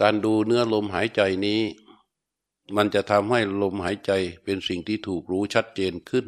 [0.00, 1.60] การดูเนื้อลมหายใจนี้
[2.76, 4.12] มันจะทำให้ลมหายใจ
[4.44, 6.26] เป็นสิ่งที่ถูกรู้ชัดเจนขึ้น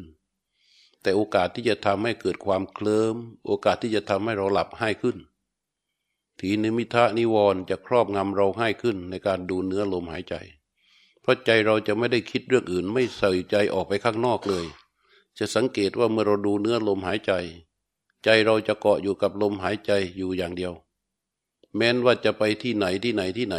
[1.02, 5.16] แต่โอกาสที่จะทำให้เกิดความเคลิมโอกาสที่จะทำให้เราหลับให้ขึ้น
[6.40, 10.34] ถีนิมิทะนิวรณ์จะครอบงำเราให้ขึ้นในการดูเนื้อลมหายใจ
[11.20, 14.66] เพราะใจเราจะไม่ได้คิดเรื่องอื่นไม่ใส่ใจออกไปข้างนอกเลย
[15.38, 17.32] จะสังเกตว่าเมื่อเราดูเนื้อลมหายใจ
[18.24, 20.72] ใจเราจะเกาะอยู่กับลมหายใจอยู่อย่างเดียว
[21.76, 23.56] แม้นว่าจะไปที่ไหนที่ไหนที่ไหน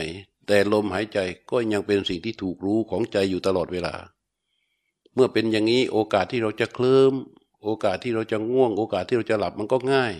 [0.48, 1.20] แต่ลมหายใจ
[1.52, 3.94] ก็ยังเป็นสิ่งที่ถูกรู้ของใจอยู่ตลอดเวลา
[5.14, 7.14] เมื่อเป็นอย่างนี้โอกาสที่เราจะเคลิ้ม
[7.64, 10.14] โอกาสที่เราจะง่วง โอกาสที่เราจะหลับมันก็ง่าย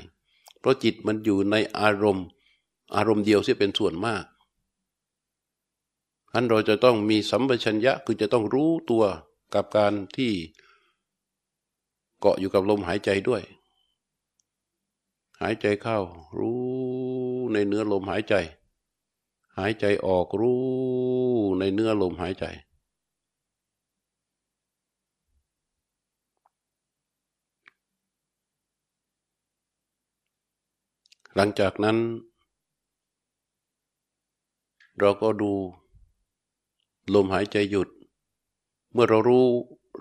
[0.60, 2.28] เพราะจิตมันอยู่ในอารมณ์
[2.96, 4.24] อารมณ์เดียวที่เป็นส่วนมาก
[6.34, 9.04] อันเราจะต้องมีสัมปชัญญะคือจะต้องรู้ตัว
[9.54, 10.32] กับการที่
[12.20, 13.44] เกาะอยู่กับลมหายใจด้วย
[15.42, 16.00] หายใจเข้า
[16.40, 16.62] รู้
[17.54, 18.36] ในเนื้อลมหายใจ
[19.58, 20.64] หายใจออกรู้
[21.60, 22.46] ในเนื้อลมหายใจ
[31.36, 31.98] หลังจากนั้น
[35.00, 35.52] เราก็ดู
[37.14, 37.90] ลมหายใจหยุด
[38.94, 39.46] เมื่อเรารู้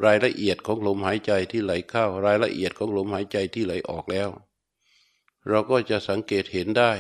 [0.05, 4.29] รายละเอียดของลมหายใจที่ไหลเข้ารายละเอียดของลมหายใจที่ไหลออกแล้ว
[5.49, 6.93] เราก็จะสังเกตเห็นได้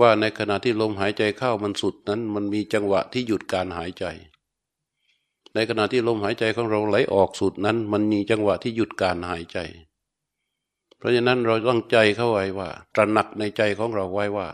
[0.00, 4.04] ว่าในขณะที่ลมหายใจเข้ามันสุดนั้น มันมีจังหวะที่หยุดการหายใจ
[5.54, 9.58] ในขณะที่ลมหายใจของเราไหลออกสุดนั้น มันมีจังหวะที่หยุดการหายใจ
[11.04, 14.48] ราะฉะนั้นเราต้องใจเข้าไว้ว่า ตระหนักในใจของเราไว้ว่า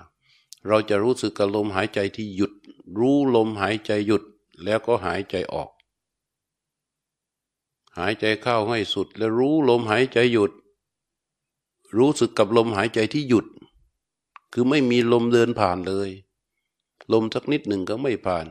[0.69, 2.53] เราจะรู้สึกกับลมหายใจที่หยุด
[2.99, 4.23] รู้ลมหายใจหยุด
[4.65, 5.71] แล้วก็หายใจออก
[7.99, 10.53] หายใจเข้าให้สุดแล้วรู้ลมหายใจหยุด
[11.97, 13.47] รู้สึกกับลมหายใจที่หยุด
[14.53, 16.11] คือไม่มีลมเดินผ่านเลย
[17.13, 18.47] ลมสักนิดหนึ่งก็ไม่ผ่าน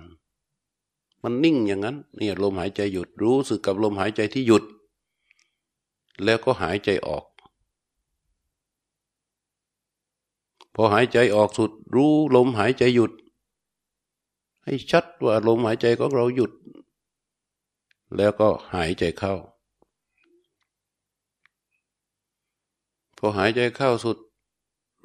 [1.23, 4.63] มันนิ่งอย่างนั้นเนี่ยลมหายใจหยุด รู้สึกกับลมหายใจที่หยุด
[6.23, 7.25] แล้วก็หายใจออก
[10.68, 13.11] พ อหายใจออกสุด รู้ลมหายใจหยุด
[14.63, 16.51] ให้ชัดว่าลมหายใจของเราหยุด
[18.15, 19.33] แล้วก็หายใจเข้า
[23.17, 24.17] พอหายใจเข้าสุด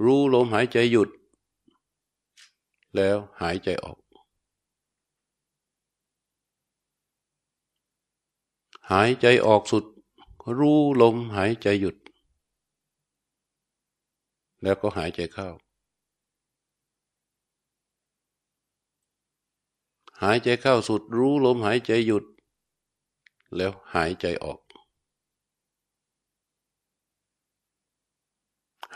[0.04, 1.10] รู้ลมหายใจหยุด
[2.94, 3.98] แล้วหายใจออก
[8.90, 9.84] หายใจออกสุด
[10.58, 11.96] รู้ลมหายใจหยุด
[14.62, 15.48] แล้วก็หายใจเข้า
[20.22, 22.24] หายใจเข้าสุดรู้ลมหายใจหยุด
[23.56, 24.60] แล้วหายใจออก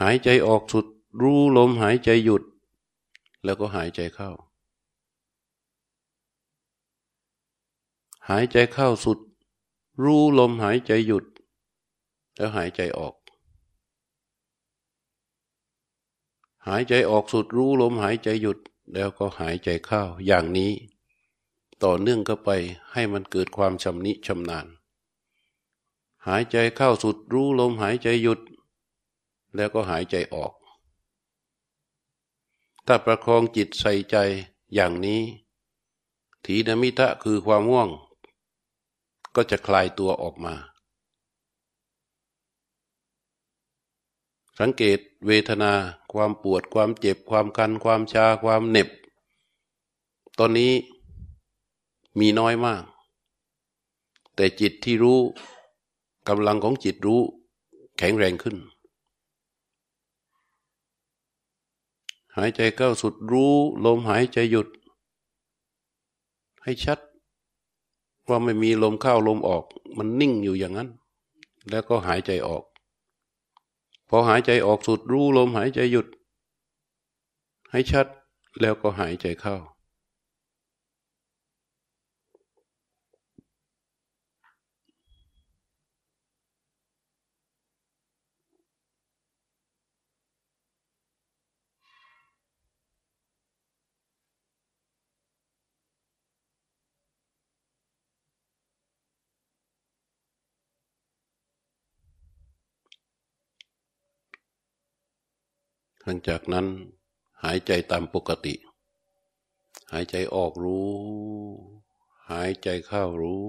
[0.01, 0.87] หายใจออกสุด
[1.23, 2.43] รู้ลมหายใจหยุด
[3.45, 4.31] แล้วก็หายใจเข้า
[8.29, 9.19] หายใจเข้าสุด
[10.03, 11.25] รู้ลมหายใจหยุด
[12.37, 13.15] แล้วหายใจออก
[16.67, 18.59] หายใจออกสุดรู้ลมหายใจหยุด
[18.93, 20.73] แล้วก็หายใจเข้าอย่างนี้
[21.85, 22.51] ต่อเนื่องก็ไป
[22.93, 24.67] ให้มันเกิดความชำนิชำนาญ
[26.27, 28.41] หายใจเข้าสุดรู้ลมหายใจหยุด
[29.57, 30.53] แล้วก็หายใจออก
[32.87, 34.17] ถ้าประคองจิตใส่ใจ
[34.75, 35.21] อย่างนี้
[36.45, 37.89] ถีนมิทะคือความว่วง
[39.35, 40.55] ก็จะคลายตัวออกมา
[44.59, 45.73] สังเกตเวทนา
[46.13, 48.89] ความปวดความเจ็บความคัน ความชาความเหน็บ
[50.39, 50.73] ตอนนี้
[52.19, 52.83] มีน้อยมาก
[54.35, 55.19] แต่จิตที่รู้
[56.29, 57.21] กำลังของจิตรู้
[57.99, 58.57] แข็งแรงขึ้น
[62.37, 63.53] หายใจเข้าสุดรู้
[63.85, 64.69] ลมหายใจหยุด
[66.63, 66.99] ให้ชัด
[68.29, 69.65] ว่าไม่มีลมเข้าลมออก
[69.97, 70.89] มันนิ่งอยู่อย่างนั้น
[71.71, 72.65] แล้วก็หายใจออก
[74.09, 76.07] พอหายใจออกสุดรู้ลมหายใจหยุด
[77.71, 78.07] ให้ชัด
[78.61, 79.57] แล้วก็หายใจเข้า
[106.09, 106.67] ลังจากนั้น
[107.43, 108.55] หายใจตามปกติ
[109.93, 110.93] หายใจออกรู้
[112.31, 113.49] หายใจเข้ารู้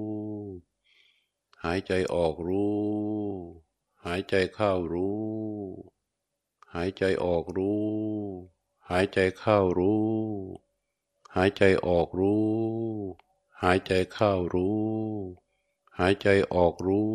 [1.64, 2.78] หายใจออกรู้
[4.06, 5.22] หายใจเข้ารู้
[6.74, 7.88] หายใจออกรู้
[8.90, 10.08] หายใจเข้ารู้
[11.36, 12.48] หายใจออกรู้
[13.62, 14.80] หายใจเข้ารู้
[15.98, 17.14] หายใจออกรู้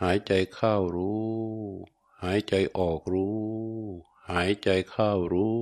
[0.00, 1.24] หายใจเข้ารู้
[2.22, 3.38] หายใจออกรู้
[4.30, 5.58] หายใจเข้ารู้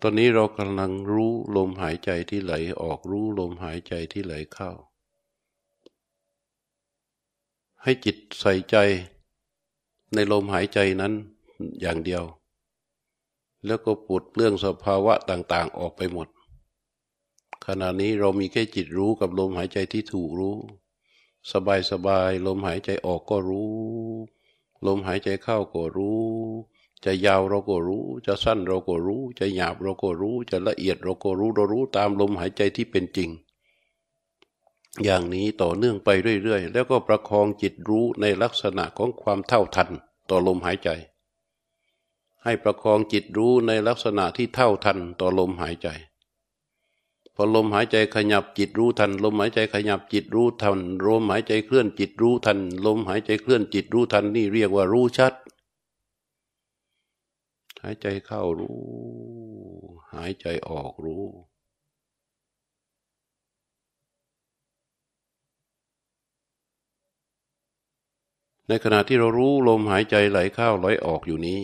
[0.00, 4.70] ตอนนี้เรากำลังรู้ลมหายใจที่ไหลออกรู้ลมหายใจที่ไหลเข้า
[7.82, 8.76] ให้จิตใส่ใจ
[10.14, 11.12] ในลมหายใจนั้น
[11.80, 12.24] อย่างเดียว
[13.66, 16.28] แล้วก็ปลดเปลื้องสภาวะต่าง ๆ ออกไปหมด
[17.66, 20.56] ขณะนี้เรามีแค่จิตรู้กับลมหายใจที่ถูกรู้
[21.52, 23.72] สบายสบายลมหายใจออกก็รู้
[24.86, 26.24] ลมหายใจเข้าก็รู้
[27.04, 33.30] จะยาวเราก็รู้ จะสั้นเราก็รู้ จะหยาบเราก็รู้ จะละเอียดเราก็รู้เรารู้ตามลมหายใจที่เป็นจริง
[35.04, 36.08] อย่างนี้ต่อเนื่องไป
[36.42, 39.88] เรื่อยๆ แล้วก็ประคองจิตรู้ในลักษณะของความเท่าทัน
[40.30, 40.90] ต่อลมหายใจ
[42.44, 45.88] ให้ประคองจิตรู้ในลักษณะที่เท่าทันต่อลมหายใจ
[47.40, 55.32] อลมหายใจขยับจิตรู้ทัน ลมหายใจขยับจิตรู้ทัน ลมหายใจเคลื่อนจิตรู้ทัน ลมหายใจเคลื่อนจิตรู้ทันนี่เรียกว่ารู้ชัด
[57.82, 58.78] หายใจเข้ารู้
[60.14, 61.24] หายใจออกรู้
[68.68, 71.60] ในขณะที่เรารู้ลมหายใจไหลเข้าไหลออกอยู่นี้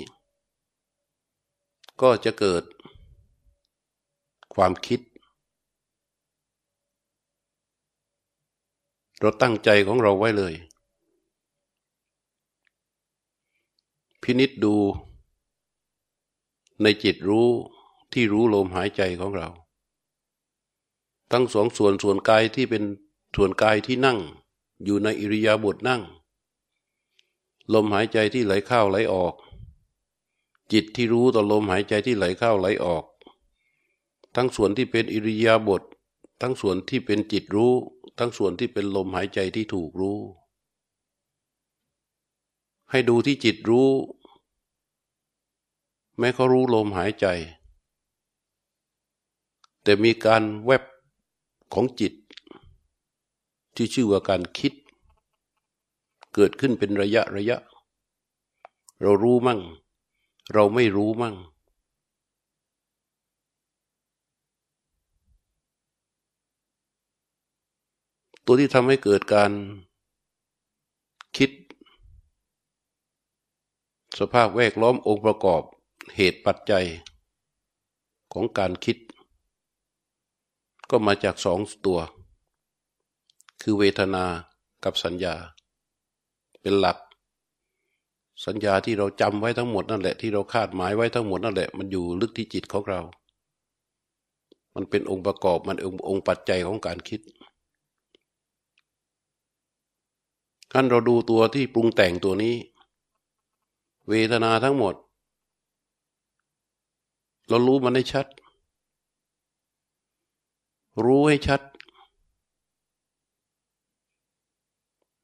[2.02, 2.62] ก็จะเกิด
[4.54, 5.00] ความคิด
[9.20, 10.54] เราตั้งใจของเราไว้เลย
[14.22, 14.74] พินิษดู
[16.82, 17.48] ในจิตรู้
[18.12, 19.48] ที่รู้ลมหายใจของเรา
[21.32, 22.82] ทั้งสองส่วนส่วนกายที่เป็น
[23.36, 24.18] ส่วนกายที่นั่ง
[24.84, 26.02] อยู่ในอิริยาบถนั่ง
[27.74, 29.34] ลมหายใจที่ไหลเข้าไหลออก
[30.72, 33.04] จิตที่รู้ต่อลมหายใจที่ไหลเข้าไหลออก
[34.34, 35.82] ทั้งส่วนที่เป็นอิริยาบถ
[36.40, 37.72] ทั้งส่วนที่เป็นจิตรู้
[38.18, 40.18] ทั้งส่วนที่เป็นลมหายใจที่ถูกรู้
[42.90, 43.90] ให้ดูที่จิตรู้
[46.18, 47.26] แม้เขารู้ลมหายใจ
[49.82, 50.82] แต่มีการแวบ
[51.74, 52.12] ของจิต
[53.76, 54.72] ที่ชื่อว่าการคิด
[56.34, 57.58] เกิดขึ้นเป็นระยะระยะ
[59.02, 59.60] เรารู้มั่ง
[60.54, 61.34] เราไม่รู้มั่ง
[68.48, 69.52] ตัวที่ทำให้เกิดการ
[71.36, 71.50] คิด
[74.18, 75.62] สภาพแวดล้อมองค์ประกอบ
[76.16, 76.86] เหตุปัจจัย
[78.32, 78.96] ของการคิด
[80.90, 81.98] ก็มาจากสองตัว
[83.62, 84.24] คือเวทนา
[84.84, 85.34] กับสัญญา
[86.60, 86.98] เป็นหลัก
[88.46, 93.00] สัญญาที่เราจำไว้ทั้งหมดนั่นแหละที่เราคาดหมายไว้ทั้งหมดนั่นแหละ มันอยู่ลึกที่จิตของเรา
[94.74, 95.76] มันเป็นองค์ประกอบมัน
[96.08, 97.20] องค์ปัจจัยของการคิด
[100.72, 102.56] ขั้นเราดูตัวที่ปรุงแต่งตัวนี้
[104.08, 104.94] เวทนาทั้งหมด
[107.48, 108.26] เรารู้มันให้ชัด
[111.04, 111.60] รู้ให้ชัด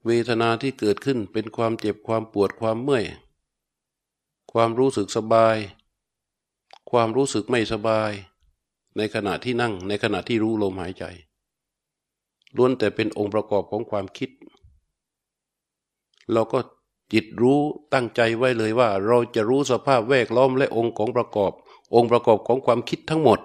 [0.06, 3.04] เวทนาที่เกิดขึ้นเป็นความเจ็บความปวดความเมื่อย
[4.52, 5.56] ความรู้สึกสบาย
[6.90, 8.12] ความรู้สึกไม่สบาย
[8.96, 11.04] ในขณะที่นั่งในขณะที่รู้ลมหายใจ
[12.56, 14.30] ล้วนแต่เป็นองค์ประกอบของความคิด
[16.32, 16.58] เราก็
[17.12, 17.60] จิตรู้
[17.92, 21.52] ตั้งใจไว้เลยว่า เราจะรู้สภาพแวดล้อมและองค์ของประกอบ
[21.94, 23.38] องค์ประกอบของความคิดทั้งหมด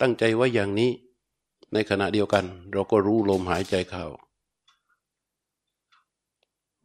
[0.00, 0.90] ตั้งใจไว้อย่างนี้
[1.72, 4.06] ในขณะเดียวกัน เราก็รู้ลมหายใจเข้า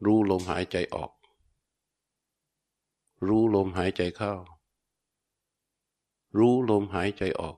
[0.05, 1.11] รู้ลมหายใจออก
[3.28, 4.34] รู้ลมหายใจเข้า
[6.38, 7.57] รู้ลมหายใจออก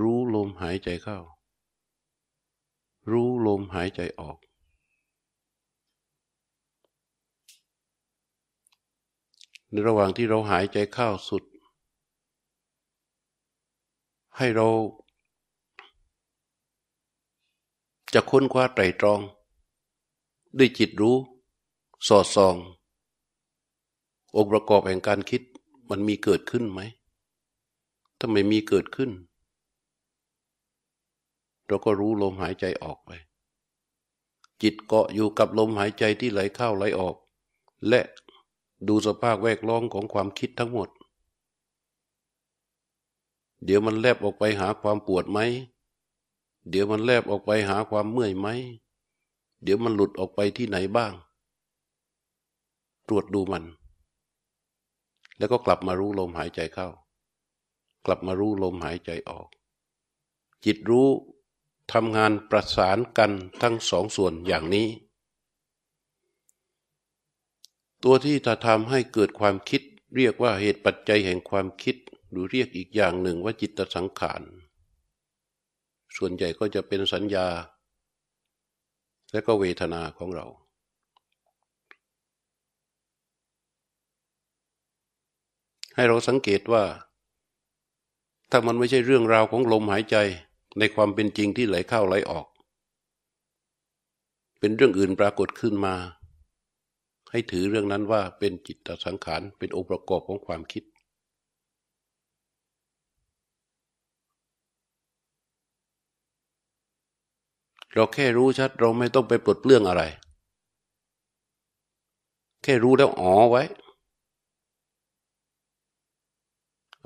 [0.00, 1.18] รู้ลมหายใจเข้า
[3.10, 4.38] รู้ลมหายใจออก
[9.72, 11.42] ในระหว่างที่เราหายใจเข้าสุด
[14.36, 14.68] ให้เรา
[18.14, 19.20] จะค้นคว้าไตรตรอง
[20.58, 21.16] ด้วยจิตรู้
[22.08, 22.56] สอดส่อง
[24.36, 25.42] องค์ประกอบแห่งการคิด
[25.90, 26.80] มันมีเกิดขึ้นไหม
[28.18, 29.10] ถ้าไม่มีเกิดขึ้น
[31.66, 33.10] เราก็รู้ลมหายใจออกไป
[34.62, 37.16] จิตเกาะอยู่กับลมหายใจที่ไหลเข้าไหลออก
[37.88, 38.00] และ
[38.88, 40.88] ดูสภาพแวดล้อมของความคิดทั้งหมด
[43.64, 45.38] เดี๋ยวมันแลบออกไปหาความปวดไหม
[46.68, 48.48] เดี๋ยวมันแลบออกไปหาความเมื่อยไหม
[49.62, 51.12] เดี๋ยวมันหลุดออกไปที่ไหนบ้าง
[53.08, 53.64] ตรวจดูมัน
[55.38, 56.88] แล้วก็กลับมารู้ลมหายใจเข้า
[58.06, 59.48] กลับมารู้ลมหายใจออก
[60.64, 61.08] จิตรู้
[61.92, 64.86] ทำงานประสานกันทั้งสองส่วนอย่างนี้
[68.04, 69.82] ตัวที่จะทำให้เกิดความคิด
[70.16, 71.96] เรียกว่าเหตุปัจจัยแห่งความคิด
[72.30, 74.42] หรือเรียกอีกอย่างหนึ่งว่าจิตสังขาร
[76.16, 77.48] ส่วนใหญ่ก็จะเป็นสัญญา
[79.32, 80.46] และก็เวทนาของเรา
[85.94, 86.84] ให้เราสังเกตว่า
[88.50, 90.16] ถ้ามันไม่ใช่เรื่องราวของลมหายใจ
[90.78, 92.46] ในความเป็นจริงที่ไหลเข้าไหลออก
[94.58, 95.94] เป็นเรื่องอื่นปรากฏขึ้นมา
[97.32, 100.84] ให้ถือเรื่องนั้นว่าเป็นจิตสังขารเป็นองค์ประกอบของความคิด
[107.92, 110.02] เราแค่รู้ชัดเราไม่ต้องไปปลดเปลื้องอะไร
[112.62, 113.62] แค่รู้แล้วอ๋อไว้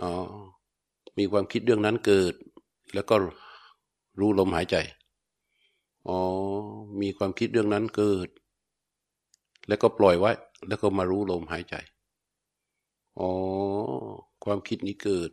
[0.00, 0.12] อ๋อ
[1.18, 2.34] มีความคิดเรื่องนั้นเกิด
[2.94, 3.14] แล้วก็
[4.18, 4.76] รู้ลมหายใจ
[6.08, 6.18] อ๋อ
[7.00, 8.28] มีความคิดเรื่องนั้นเกิด
[9.68, 10.32] แล้วก็ปล่อยไว้
[10.68, 11.74] แล้วก็มารู้ลมหายใจ
[13.20, 13.30] อ๋อ
[14.44, 15.30] ความคิดนี้เกิด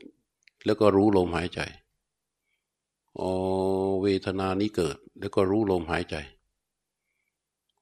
[0.65, 1.61] แล้วก็รู้ลมหายใจ
[3.19, 3.31] อ๋อ
[4.01, 6.15] เวทนานี้เกิด แล้วก็รู้ลมหายใจ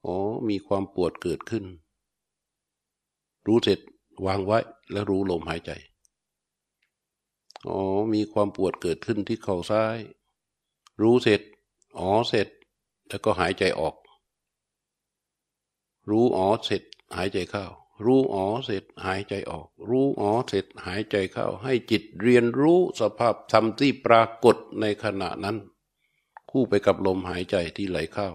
[0.06, 0.16] อ๋อ
[0.50, 1.66] มีความปวดเกิดขึ้น
[3.48, 3.80] รู้เสร็จ
[4.26, 4.60] วางไว้
[4.92, 5.72] แล้วรู้ลมหายใจ
[7.68, 7.80] อ๋อ
[8.14, 9.98] มีความปวดเกิดขึ้นที่เข่าซ้าย
[11.02, 11.42] รู้เสร็จ
[12.00, 12.48] อ๋อ เสร็จ
[13.10, 13.96] แล้วก็หายใจออก
[16.10, 16.84] รู้อ๋อเสร็จ
[17.16, 17.66] หายใจเข้า
[18.06, 25.58] รู้อ๋อเสร็จหายใจออก รู้อ๋อเสร็จหายใจเข้า ให้จิตเรียนรู้สภาพธรรมที่ปรากฏในขณะนั้น
[26.50, 28.30] คู่ไปกับลมหายใจที่ไหลเข้า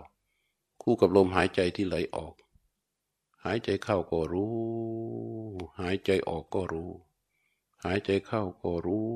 [0.83, 2.35] คู่กับลมหายใจที่ไหลออก
[3.45, 4.55] หายใจเข้าก็รู้
[5.81, 6.91] หายใจออกก็รู้
[7.85, 9.07] หายใจเข้าก็รู้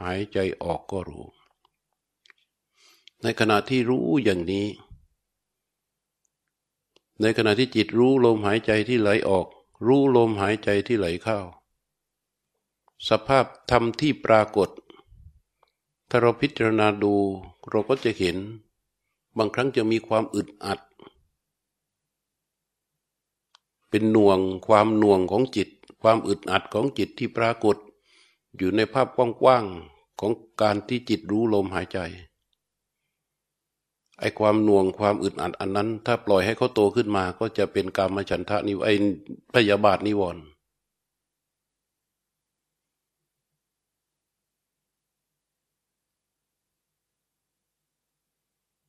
[0.00, 1.26] หายใจออกก็รู้
[3.22, 4.66] ในขณะที่รู้อย่างนี้
[7.20, 9.46] ในขณะที่จิตรู้ลมหายใจที่ไหลออก
[9.86, 11.38] รู้ลมหายใจที่ไหลเข้า
[13.08, 14.68] สภาพธรรมที่ปรากฏ
[16.08, 17.14] ถ้าเราพิจารณาดู
[17.70, 18.36] เราก็จะเห็น
[19.36, 20.80] บางครั้งจะมีความอึดอัด
[23.90, 25.68] เป็นหน่วงความหน่วงของจิต
[26.02, 27.76] ความอึดอัดของจิตที่ปรากฏ
[28.56, 31.98] อยู่ในภาพกว้างๆของการที่จิตรู้ลมหายใจ
[34.20, 38.88] ไอ้ความหน่วงความอึดอัดอันนั้น ถ้าปล่อยให้เขาโตขึ้นมา ก็จะเป็นกรรมฉันทะนิวไอ
[39.54, 40.42] พยาบาทนิวรณ์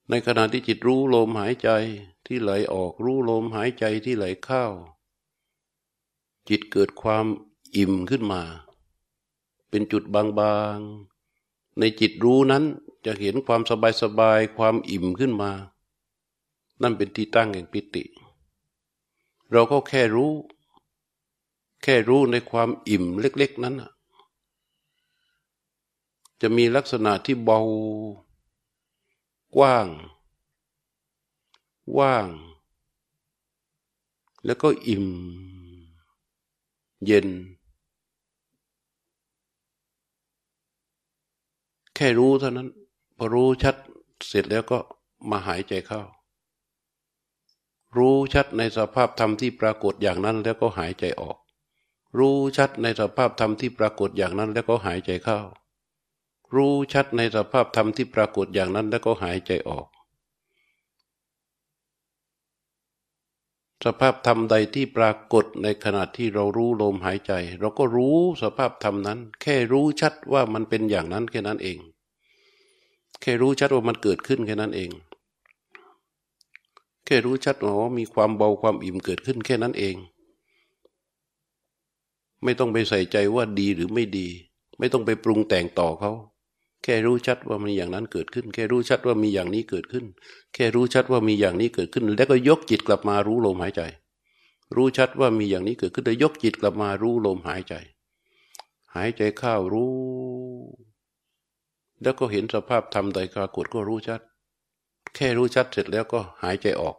[0.09, 1.69] ในขณะที่จิตรู้ลมหายใจ
[2.27, 4.65] ที่ไหลออกรู้ลมหายใจที่ไหลเข้า
[6.49, 7.25] จิตเกิดความ
[7.75, 8.41] อิ่มขึ้นมา
[9.69, 11.10] เป็นจุดบางๆ
[11.79, 12.63] ในจิตรู้นั้น
[13.05, 15.51] จะเห็นความสบายสบายความอิ่มขึ้นมา
[16.81, 18.03] นั่นเป็นที่ตั้งแห่งปิติ
[19.51, 20.31] เราก็แค่รู้
[21.83, 23.75] แค่รู้ในความอิ่มเล็ก ๆ นั้น
[26.41, 27.59] จะมีลักษณะที่เบา
[29.55, 29.87] กว้าง
[31.99, 32.27] ว่าง
[34.45, 35.07] แล้วก็อิ่ม
[37.05, 37.27] เย็น
[42.03, 42.69] ค่รู้เท่านั้น
[43.17, 43.75] พอรู้ชัด
[44.27, 44.79] เสร็จแล้วก็
[45.29, 46.01] มาหายใจเข้า
[47.97, 51.37] รู้ชัดในสภาพธรรมที่ปรากฏอย่างนั้นแล้วก็หายใจออก
[52.17, 55.39] รู้ชัดในสภาพธรรมที่ปรากฏอย่างนั้นแล้วก็หายใจเข้า
[56.55, 59.87] รู้ชัดในสภาพธรรมที่ปรากฏอย่างนั้นแล้วก็หายใจออก
[63.85, 71.79] สภาพธรรมใดที่ปรากฏในขณะที่เรารู้ลมหายใจ เราก็รู้สภาพธรรมนั้น แค่รู้ชัดว่ามันเป็นอย่างนั้นแค่นั้นเอง
[73.21, 74.91] แค่รู้ชัดว่ามันเกิดขึ้นแค่นั้นเอง
[77.05, 79.95] แค่รู้ชัดว่ามีความเบาความอิ่มเกิดขึ้นแค่นั้นเอง
[82.43, 84.27] ไม่ต้องไปใส่ใจว่าดีหรือไม่ดี
[84.79, 86.11] ไม่ต้องไปปรุงแต่งต่อเขา
[86.83, 90.05] แค่รู้ชัดว่ามีอย่างนั้นเกิดขึ้น แค่รู้ชัดว่ามีอย่างนี้เกิดขึ้น
[90.53, 93.81] แค่รู้ชัดว่ามีอย่างนี้เกิดขึ้น แล้วก็ยกจิตกลับมารู้ลมหายใจ
[94.75, 97.73] รู้ชัดว่ามีอย่างนี้เกิดขึ้นแล้วยกจิตกลับมารู้ลมหายใจ
[98.95, 99.91] หายใจเข้ารู้
[102.01, 104.21] แล้วก็เห็นสภาพธรรมใดปรากฏก็รู้ชัด
[105.15, 106.97] แค่รู้ชัดเสร็จแล้วก็หายใจออก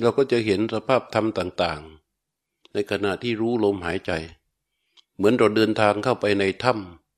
[0.00, 1.80] เราก็จะเห็นสภาพธรรมต่าง
[2.28, 4.12] ๆ ในขณะที่รู้ลมหายใจ
[5.16, 7.09] เหมือนเราเดินทางเข้าไปในถ้ำ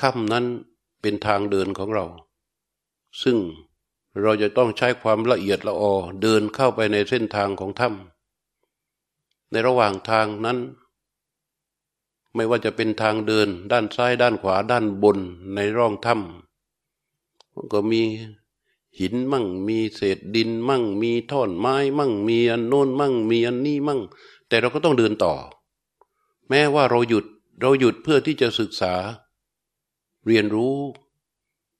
[0.00, 0.44] ถ้ำนั้น
[1.00, 2.06] เป็นทางเดินของเรา
[3.22, 3.36] ซึ่ง
[4.22, 10.58] เราจะต้องใช้ความละเอียดละออเดินเข้าไปในเส้นทางของถ้ำในระหว่างทางนั้น
[12.34, 15.18] ไม่ว่าจะเป็นทางเดินด้านซ้ายด้านขวาด้านบน
[15.54, 18.02] ในร่องถ้ำก็มี
[18.98, 24.00] หินมั่งมีเศษดินมั่ง มีท่อนไม้มั่ง มีอันโน้นมั่ง มีอันนี้มั่ง
[24.48, 25.34] แต่เราก็ต้องเดินต่อ
[26.48, 27.24] แม้ว่าเราหยุด
[27.60, 28.94] เราหยุดเพื่อที่จะศึกษา
[30.26, 30.76] เรียนรู้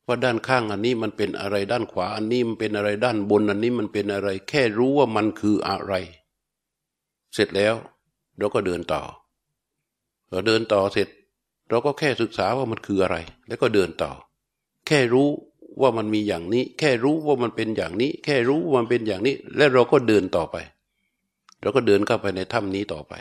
[0.06, 5.94] ว่าด้านข้างอันนี้มันเป็นอะไรด้านขวาอันนี้มันเป็นอะไรด้านบนอันนี้มันเป็นอะไร แค่รู้ว่ามันคืออะไร
[7.34, 7.74] เสร็จแล้ว
[8.38, 9.02] เราก็เดินต่อ
[10.30, 11.08] เราเดินต่อเสร็จ
[11.68, 13.16] เราก็แค่ศึกษาว่ามันคืออะไร
[13.48, 14.12] แล้วก็เดินต่อ
[14.86, 15.28] แค่รู้
[15.80, 20.56] ว่ามันมีอย่างนี้ แค่รู้ว่ามันเป็นอย่างนี้ แค่รู้ว่ามันเป็นอย่างนี้ และเราก็เดินต่อไป
[21.60, 23.14] เราก็เดินเข้าไปในถ้ำนี้ต่อไป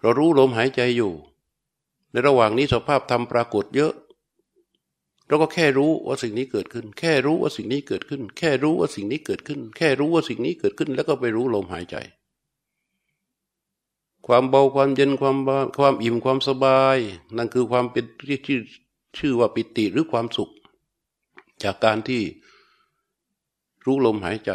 [0.00, 1.12] เรารู้ลมหายใจอยู่
[2.10, 3.92] ในระหว่างนี้สภาพธรรมปรากฏเยอะ
[5.30, 11.96] เราก็แค่รู้ว่าสิ่งนี้เกิดขึ้น แค่รู้ว่าสิ่งนี้เกิดขึ้น แค่รู้ว่าสิ่งนี้เกิดขึ้น แค่รู้ว่าสิ่งนี้เกิดขึ้น แล้วก็ไปรู้ลมหายใจ
[14.26, 15.36] ความเบาความเย็นความ
[15.78, 16.98] ความอิ่มความสบาย
[17.36, 18.60] นั่นคือความเป็นที่ชื่อ
[19.18, 20.50] ชื่อว่าปิติหรือความสุข
[21.62, 22.22] จากการที่
[23.86, 24.50] รู้ลมหายใจ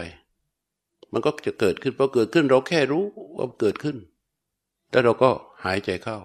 [1.12, 3.04] มันก็จะเกิดขึ้นพอเกิดขึ้น เราแค่รู้
[3.38, 3.98] ว่าเกิดขึ้น
[4.92, 5.30] แล้วเราก็
[5.66, 6.18] หายใจเข้า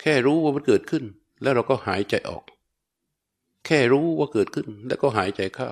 [0.00, 1.04] แค่รู้ว่ามันเกิดขึ้น
[1.42, 2.42] แล้วเราก็หายใจออก
[3.66, 5.70] แค่รู้ว่าเกิดขึ้นแล้วก็หายใจเข้า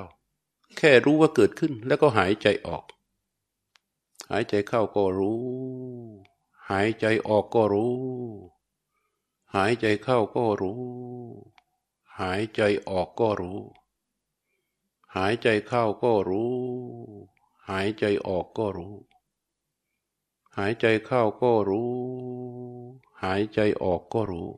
[0.78, 2.84] แค่รู้ว่าเกิดขึ้นแล้วก็หายใจออก
[4.30, 5.40] หายใจเข้าก็รู้
[6.70, 7.94] หายใจออกก็รู้
[9.54, 10.82] หายใจเข้าก็รู้
[12.20, 13.60] หายใจออกก็รู้
[15.16, 16.54] หายใจเข้าก็รู้
[17.68, 18.94] หายใจออกก็รู้
[20.56, 21.92] หายใจเข้าก็รู้
[23.22, 24.48] หายใจออกก็รู้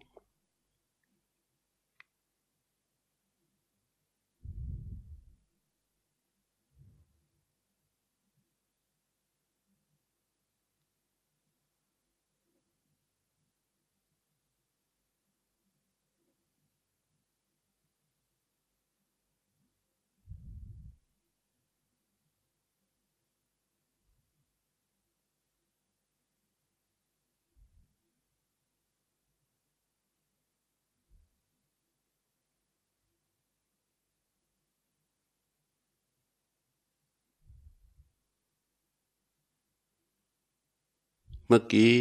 [41.53, 41.93] มื่อกี้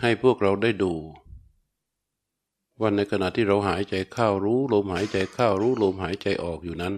[0.00, 0.92] ให้พวกเราได้ดู
[2.80, 6.94] ว่าในขณะที่เราหายใจเข้ารู้ลมหายใจเข้ารู้ลมหายใจออกอยู่นั้น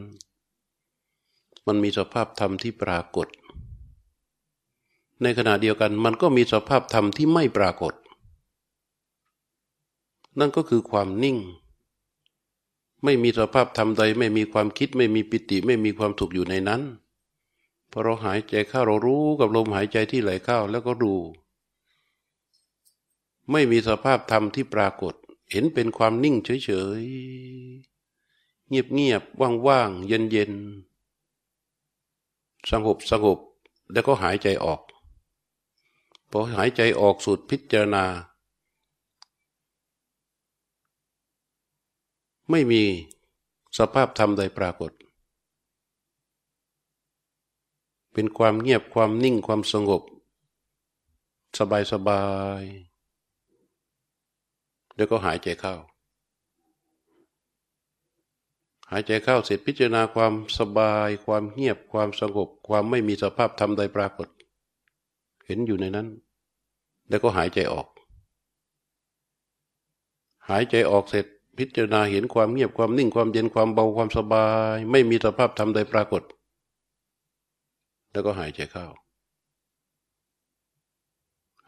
[1.66, 3.28] มันมีสภาพธรรมที่ปรากฏ
[5.22, 7.94] ในขณะเดียวกันมันก็มีสภาพธรรมที่ไม่ปรากฏ
[10.38, 11.36] นั่นก็คือความนิ่ง
[13.04, 16.82] ไม่มีสภาพธรรมใด ไม่มีความคิดไม่มีปิติไม่มีความถูกอยู่ในนั้น
[17.90, 21.14] พอเราหายใจเข้าเรารู้กับลมหายใจที่ไหลเข้าแล้วก็ดู
[23.50, 25.14] ไม่มีสภาพธรรมที่ปรากฏ
[25.50, 26.70] เห็นเป็นความนิ่งเฉ
[27.00, 30.52] ยๆ เงียบๆ ว่างๆ เย็น
[32.70, 33.38] สงบสงบ
[33.92, 34.80] แล้วก็หายใจออก
[36.30, 38.04] พอหายใจออกสุดพิจารณา
[42.50, 42.82] ไม่มี
[43.78, 44.92] สภาพธรรมใดปรากฏ
[48.12, 50.02] เป็นความเงียบความนิ่งความสงบ
[51.58, 52.24] สบายสบา
[52.60, 52.62] ย
[54.96, 55.74] แล้วก็หายใจเข้า
[58.90, 64.28] หายใจเข้าเสร็จพิจารณาความสบายความเงียบความสงบ ความไม่มีสภาพธรรมใดปรากฏ
[65.46, 66.08] เห็นอยู่ในนั้น
[67.08, 67.86] แล้วก็หายใจออก
[70.48, 71.26] หายใจออกเสร็จ
[71.58, 76.22] พิจารณาเห็นความเงียบความนิ่งความเย็นความเบาความสบาย ไม่มีสภาพธรรมใดปรากฏ
[78.12, 78.86] แล้วก็หายใจเข้า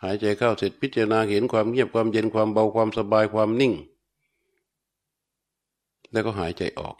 [0.04, 3.72] หายใจเข้าเสร็จพิจารณาเห็นความเงียบความเย็นความเบาความสบายความนิ่ง
[6.12, 6.96] แล้วก็หายใจออก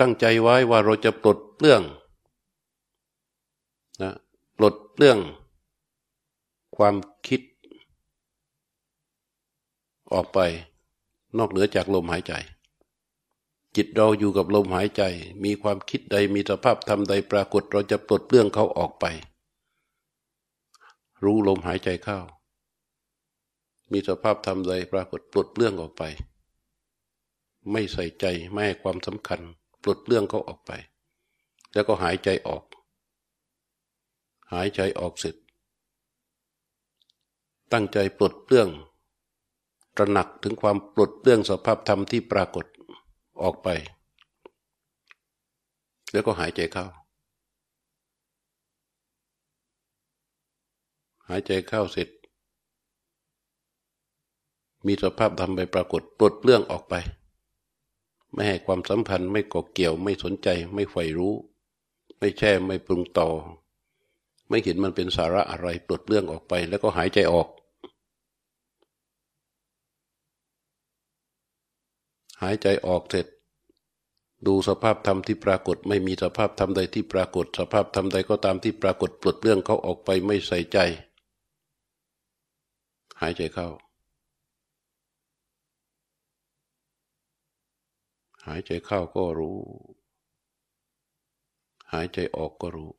[0.00, 1.82] ตั้งใจไว้ว่าเราจะปลดเรื่อง
[4.02, 4.12] นะ
[4.56, 5.18] ปลดเรื่อง
[6.76, 6.94] ความ
[7.26, 7.40] คิด
[10.12, 10.38] ออกไป
[11.38, 12.32] นอกเหนือจากลมหายใจ
[13.76, 15.02] จิตเราอยู่กับลมหายใจ
[15.44, 19.04] มีความคิดใดมีสภาพธรรมใดปรากฏเราจะปลดเรื่องเขาออกไป
[21.24, 22.18] รู้ลมหายใจเข้า
[23.92, 26.02] มีสภาพธรรมใดปรากฏปลดเรื่องออกไป
[27.72, 29.40] ไม่ใส่ใจไม่ให้ความสำคัญ
[29.82, 30.72] ปลดเรื่องเขาออกไป
[31.72, 32.64] แล้วก็หายใจออก
[34.52, 35.36] หายใจออกเสร็จ
[37.72, 38.68] ตั้งใจปลดเรื่อง
[39.96, 42.64] ตระหนักถึงความปลดเรื่องสภาพธรรมที่ปรากฏ
[43.42, 43.68] ออกไป
[46.12, 46.86] แล้วก็หายใจเข้า
[51.28, 52.08] หายใจเข้าเสร็จ
[54.86, 56.94] มีสภาพธรรมไปปรากฏปลดเรื่องออกไป
[58.32, 61.34] ไม่ให้ความสัมพันธ์ไม่ก่อเกี่ยวไม่สนใจ ไม่ใฝ่รู้
[62.18, 63.28] ไม่แช่ไม่ปรุงต่อ
[64.48, 67.48] ไม่เห็นมันเป็นสาระอะไรปลดเรื่องออกไป แล้วก็หายใจออก
[72.42, 73.26] หายใจออกเสร็จ
[74.46, 80.78] ดูสภาพธรรมที่ปรากฏ ไม่มีสภาพธรรมใดที่ปรากฏ สภาพธรรมใดก็ตามที่ปรากฏปลดเรื่องเขาออกไปไม่ใส่ใจ
[83.20, 83.68] หายใจเข้า
[88.46, 89.58] หายใจเข้าก็รู้
[91.92, 92.90] หายใจออกก็รู้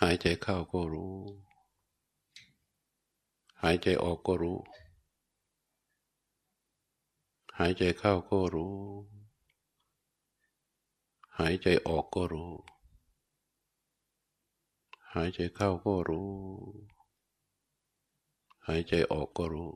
[0.00, 1.16] หายใจเข้าก็รู้
[3.62, 4.58] หายใจออกก็รู้
[7.58, 8.78] หายใจเข้าก็รู้
[11.38, 12.52] หายใจออกก็รู้
[15.14, 16.32] หายใจเข้าก็รู้
[18.66, 19.70] หายใจออกก็รู้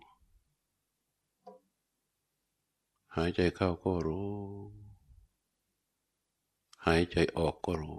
[3.16, 4.30] หายใจเข้าก็รู้
[6.86, 7.98] หายใจออกก็รู้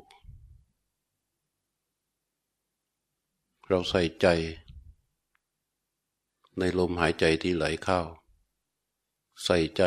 [3.67, 4.27] เราใส่ใจ
[6.57, 8.01] ในลมหายใจที่ไหลเข้า
[9.43, 9.83] ใส่ใจ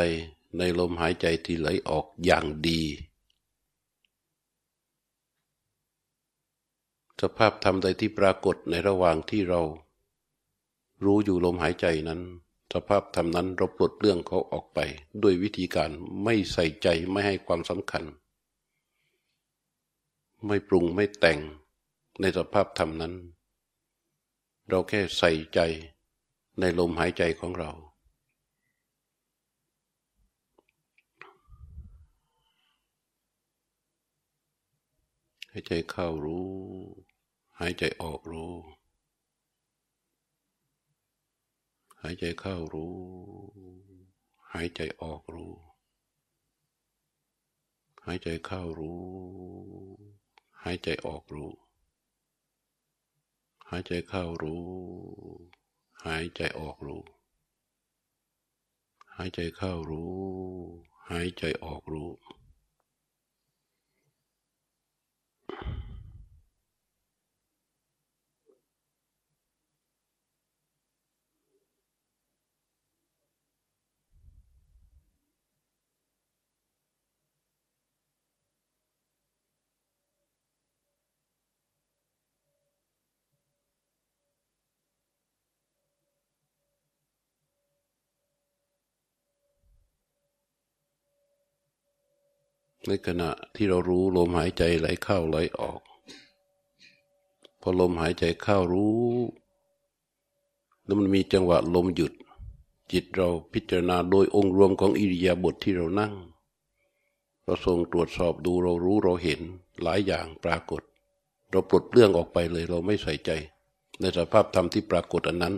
[0.57, 2.81] ในลมหายใจที่ไหลออกอย่างดี
[7.21, 9.61] สภาพธรรมใดที่ปรากฏในระหว่างที่เรา
[11.03, 12.21] รู้อยู่ลมหายใจนั้น
[12.73, 14.79] สภาพธรรมนั้นเราปลดเรื่องเขาออกไป
[15.23, 15.89] ด้วยวิธีการ
[16.23, 18.03] ไม่ใส่ใจไม่ให้ความสำคัญ
[20.45, 21.39] ไม่ปรุงไม่แต่ง
[22.19, 23.13] ในสภาพธรรมนั้น
[24.69, 25.59] เราแค่ใส่ใจ
[26.59, 36.49] ในลมหายใจของเราายใจเข้ารู้
[37.59, 38.53] หายใจออกรู้
[42.01, 42.97] หายใจเข้ารู้
[44.51, 45.53] หายใจออกรู้
[48.05, 49.01] หายใจเข้ารู้
[50.61, 51.51] หายใจออกรู้
[53.69, 54.65] หายใจเข้ารู้
[56.05, 57.03] หายใจออกรู้
[59.15, 60.13] หายใจเข้ารู้
[61.09, 62.36] หายใจออกรู้
[92.87, 95.81] ในขณะที่เรารู้ลมหายใจไหลเข้าไหลออก
[97.61, 99.01] พอลมหายใจเข้ารู้
[100.83, 102.13] แล้วมันมีจังหวะลมหยุด
[102.91, 106.13] จิตเราพิจารณาโดยองค์รวมของอิริยาบถทที่เรานั่ง
[107.43, 109.39] เราทรงตรวจสอบดูเรารู้เราเห็น
[109.81, 110.81] หลายอย่างปรากฏ
[111.51, 113.31] เราปลดเรื่องออกไปเลย เราไม่ใส่ใจ
[113.99, 115.55] ในสภาพธรรมที่ปรากฏอันนั้น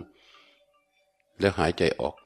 [1.38, 2.16] แล้วหายใจออก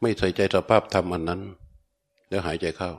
[0.00, 1.40] ไม่ใส่ใจสภาพธรรมอันนั้น
[2.30, 2.92] แล้วหายใจเข้า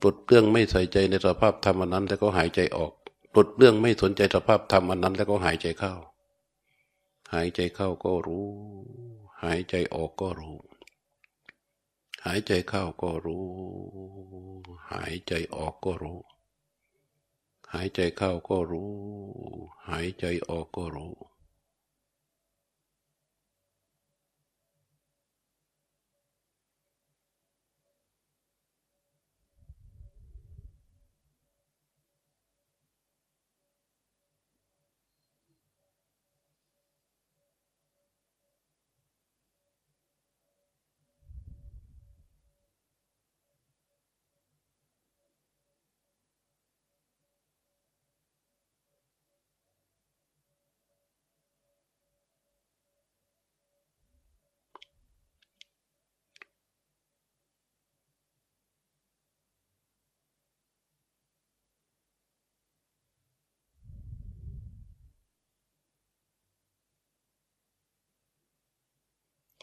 [0.00, 2.92] ปลดเรื่องไม่ใส่ใจในสภาพธรรมอันนั้น แล้วก็หายใจออก
[3.32, 5.94] ปลดเรื่องไม่สนใจสภาพธรรมอันนั้น แล้วก็หายใจเข้า
[7.32, 8.46] หายใจเข้าก็รู้
[9.42, 10.56] หายใจออกก็รู้
[12.24, 13.44] หายใจเข้าก็รู้
[14.90, 16.20] หายใจออกก็รู้
[17.72, 18.92] หายใจเข้าก็รู้
[19.88, 21.12] หายใจออกก็รู้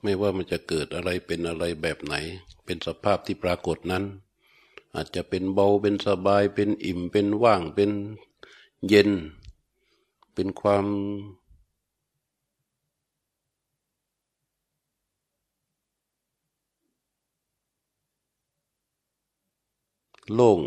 [0.04, 2.16] ไม่ว่ามันจะเกิดอะไรเป็นอะไรแบบไหน
[2.66, 4.04] เป็นสภาพที่ปรากฏนั้น
[4.96, 7.92] อาจจะเป็นเบาเป็นสบายเป็นอิ่มเป็นว่างเป็น
[8.88, 9.10] เย็น
[10.34, 10.86] เป็นความ
[20.34, 20.60] โล่ง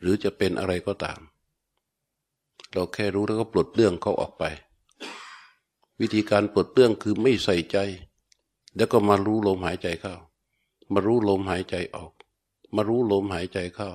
[0.00, 1.20] หรือจะเป็นอะไรก็ตาม
[2.72, 4.44] เราแค่รู้แล้วก็ปลดเรื่องเขาออกไป
[6.02, 7.76] วิธีการปลดเปลื้องคือไม่ใส่ใจ
[8.76, 10.14] แล้วก็มารู้ลมหายใจเข้า
[10.92, 12.12] มารู้ลมหายใจออก
[12.74, 13.90] มารู้ลมหายใจเข้า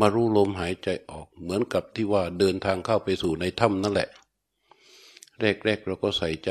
[0.00, 4.08] มารู้ลมหายใจออก เหมือนกับที่ว่าเดินทางเข้าไปสู่ในถ้ำนั่นแหละ
[5.40, 6.50] แรกๆเราก็ใส่ใจ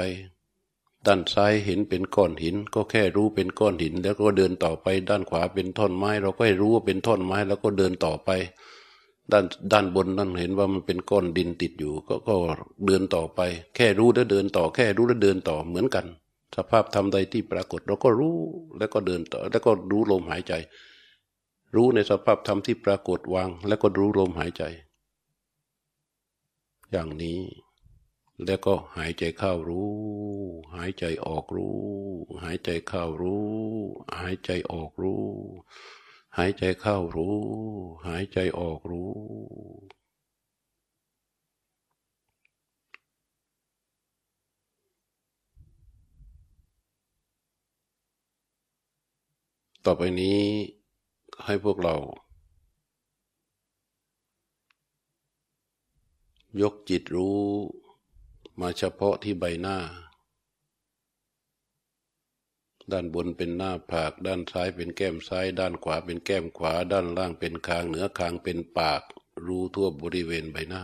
[1.06, 8.30] ด้านซ้ายเห็นเป็นก้อนหิน ก็แค่รู้เป็นก้อนหิน แล้วก็เดินต่อไป ด้านขวาเป็นท่อนไม้ เราก็ให้รู้ว่าเป็นท่อนไม้ แล้วก็เดินต่อไป
[9.32, 12.36] ด้านด้านบนนั่นเห็นว่ามันเป็นก้อนดินติดอยู่ ก็ก็
[12.86, 13.40] เดินต่อไป
[13.76, 16.06] แค่รู้แล้วเดินต่อ แค่รู้แล้วเดินต่อเหมือนกัน
[16.56, 18.36] สภาพธรรมใดที่ปรากฏเราก็รู้
[18.78, 20.54] แล้วก็เดินต่อ แล้วก็รู้ลมหายใจ
[21.76, 24.64] รู้ในสภาพธรรมที่ปรากฏวาง แล้วก็รู้ลมหายใจ
[26.92, 27.40] อย่างนี้
[28.46, 29.92] แล้วก็หายใจเข้ารู้
[30.76, 31.78] หายใจออกรู้
[32.44, 33.46] หายใจเข้ารู้
[34.18, 35.24] หายใจออกรู้
[36.38, 37.38] หายใจเข้ารู้
[38.08, 39.12] หายใจออกรู้
[49.86, 50.40] ต่อไปนี้
[51.46, 51.96] ให้พวกเรา
[56.62, 57.42] ยกจิตรู้
[58.60, 59.78] มาเฉพาะที่ใบหน้า
[62.92, 69.02] ด้านบนเป็นหน้าผาก ด้านซ้ายเป็นแก้มซ้าย ด้านขวาเป็นแก้มขวา ด้านล่างเป็นคางเหนือคางเป็นปาก
[69.46, 70.84] รู้ทั่วบริเวณใบหน้า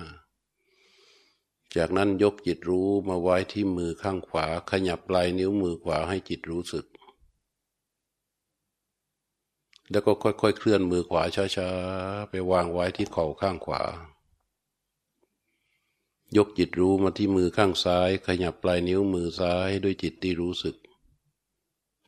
[1.76, 6.86] จากนั้นยกจิตรู้มาไว้ที่มือข้างขวา ขยับปลายนิ้วมือขวาให้จิตรู้สึก
[9.92, 11.24] แล้วก็ค่อยๆ เคลื่อนมือขวา
[11.56, 13.82] ช้าๆ ไปวางไว้ที่เข่าข้างขวา
[16.38, 20.76] ยกจิตรู้มาที่มือข้างซ้าย ขยับปลายนิ้วมือซ้ายด้วยจิตที่รู้สึก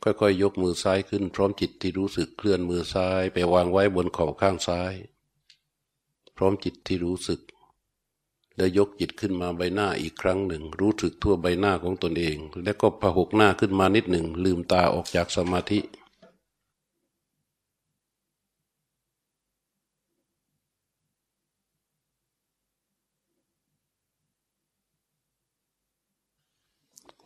[0.04, 4.94] ค่อยๆยยกมือซ้ายขึ้น พร้อมจิตที่รู้สึกเคลื่อนมือซ้าย ไปวางไว้บนเข่าข้างซ้าย
[6.36, 7.40] พร้อมจิตที่รู้สึก
[8.56, 15.80] แล้วยกจิตขึ้นมาใบหน้าอีกครั้งหนึ่ง รู้สึกทั่วใบหน้าของตนเอง แล้วก็พหกหน้าขึ้นมานิดหนึ่ง ลืมตาออกจากสมาธิ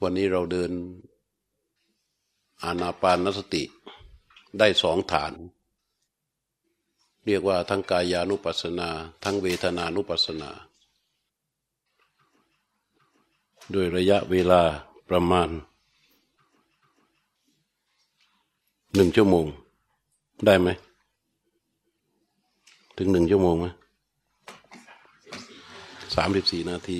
[0.02, 0.70] วันนี้เราเดิน
[2.64, 3.62] อานาปานสติ
[4.58, 5.32] ได้สองฐาน
[7.24, 8.88] เรียกว่าทั้งกายานุปัสสนา
[9.24, 10.50] ทั้งเวทนานุปัสสนา
[13.72, 14.62] โดยระยะเวลา
[15.08, 15.48] ประมาณ
[18.94, 19.46] หนึ่งชั่วโมง
[20.46, 20.68] ได้ไหม
[22.96, 23.66] ถึงหนึ่งชั่วโมงไหม
[26.14, 26.98] สามสิบสี่นาที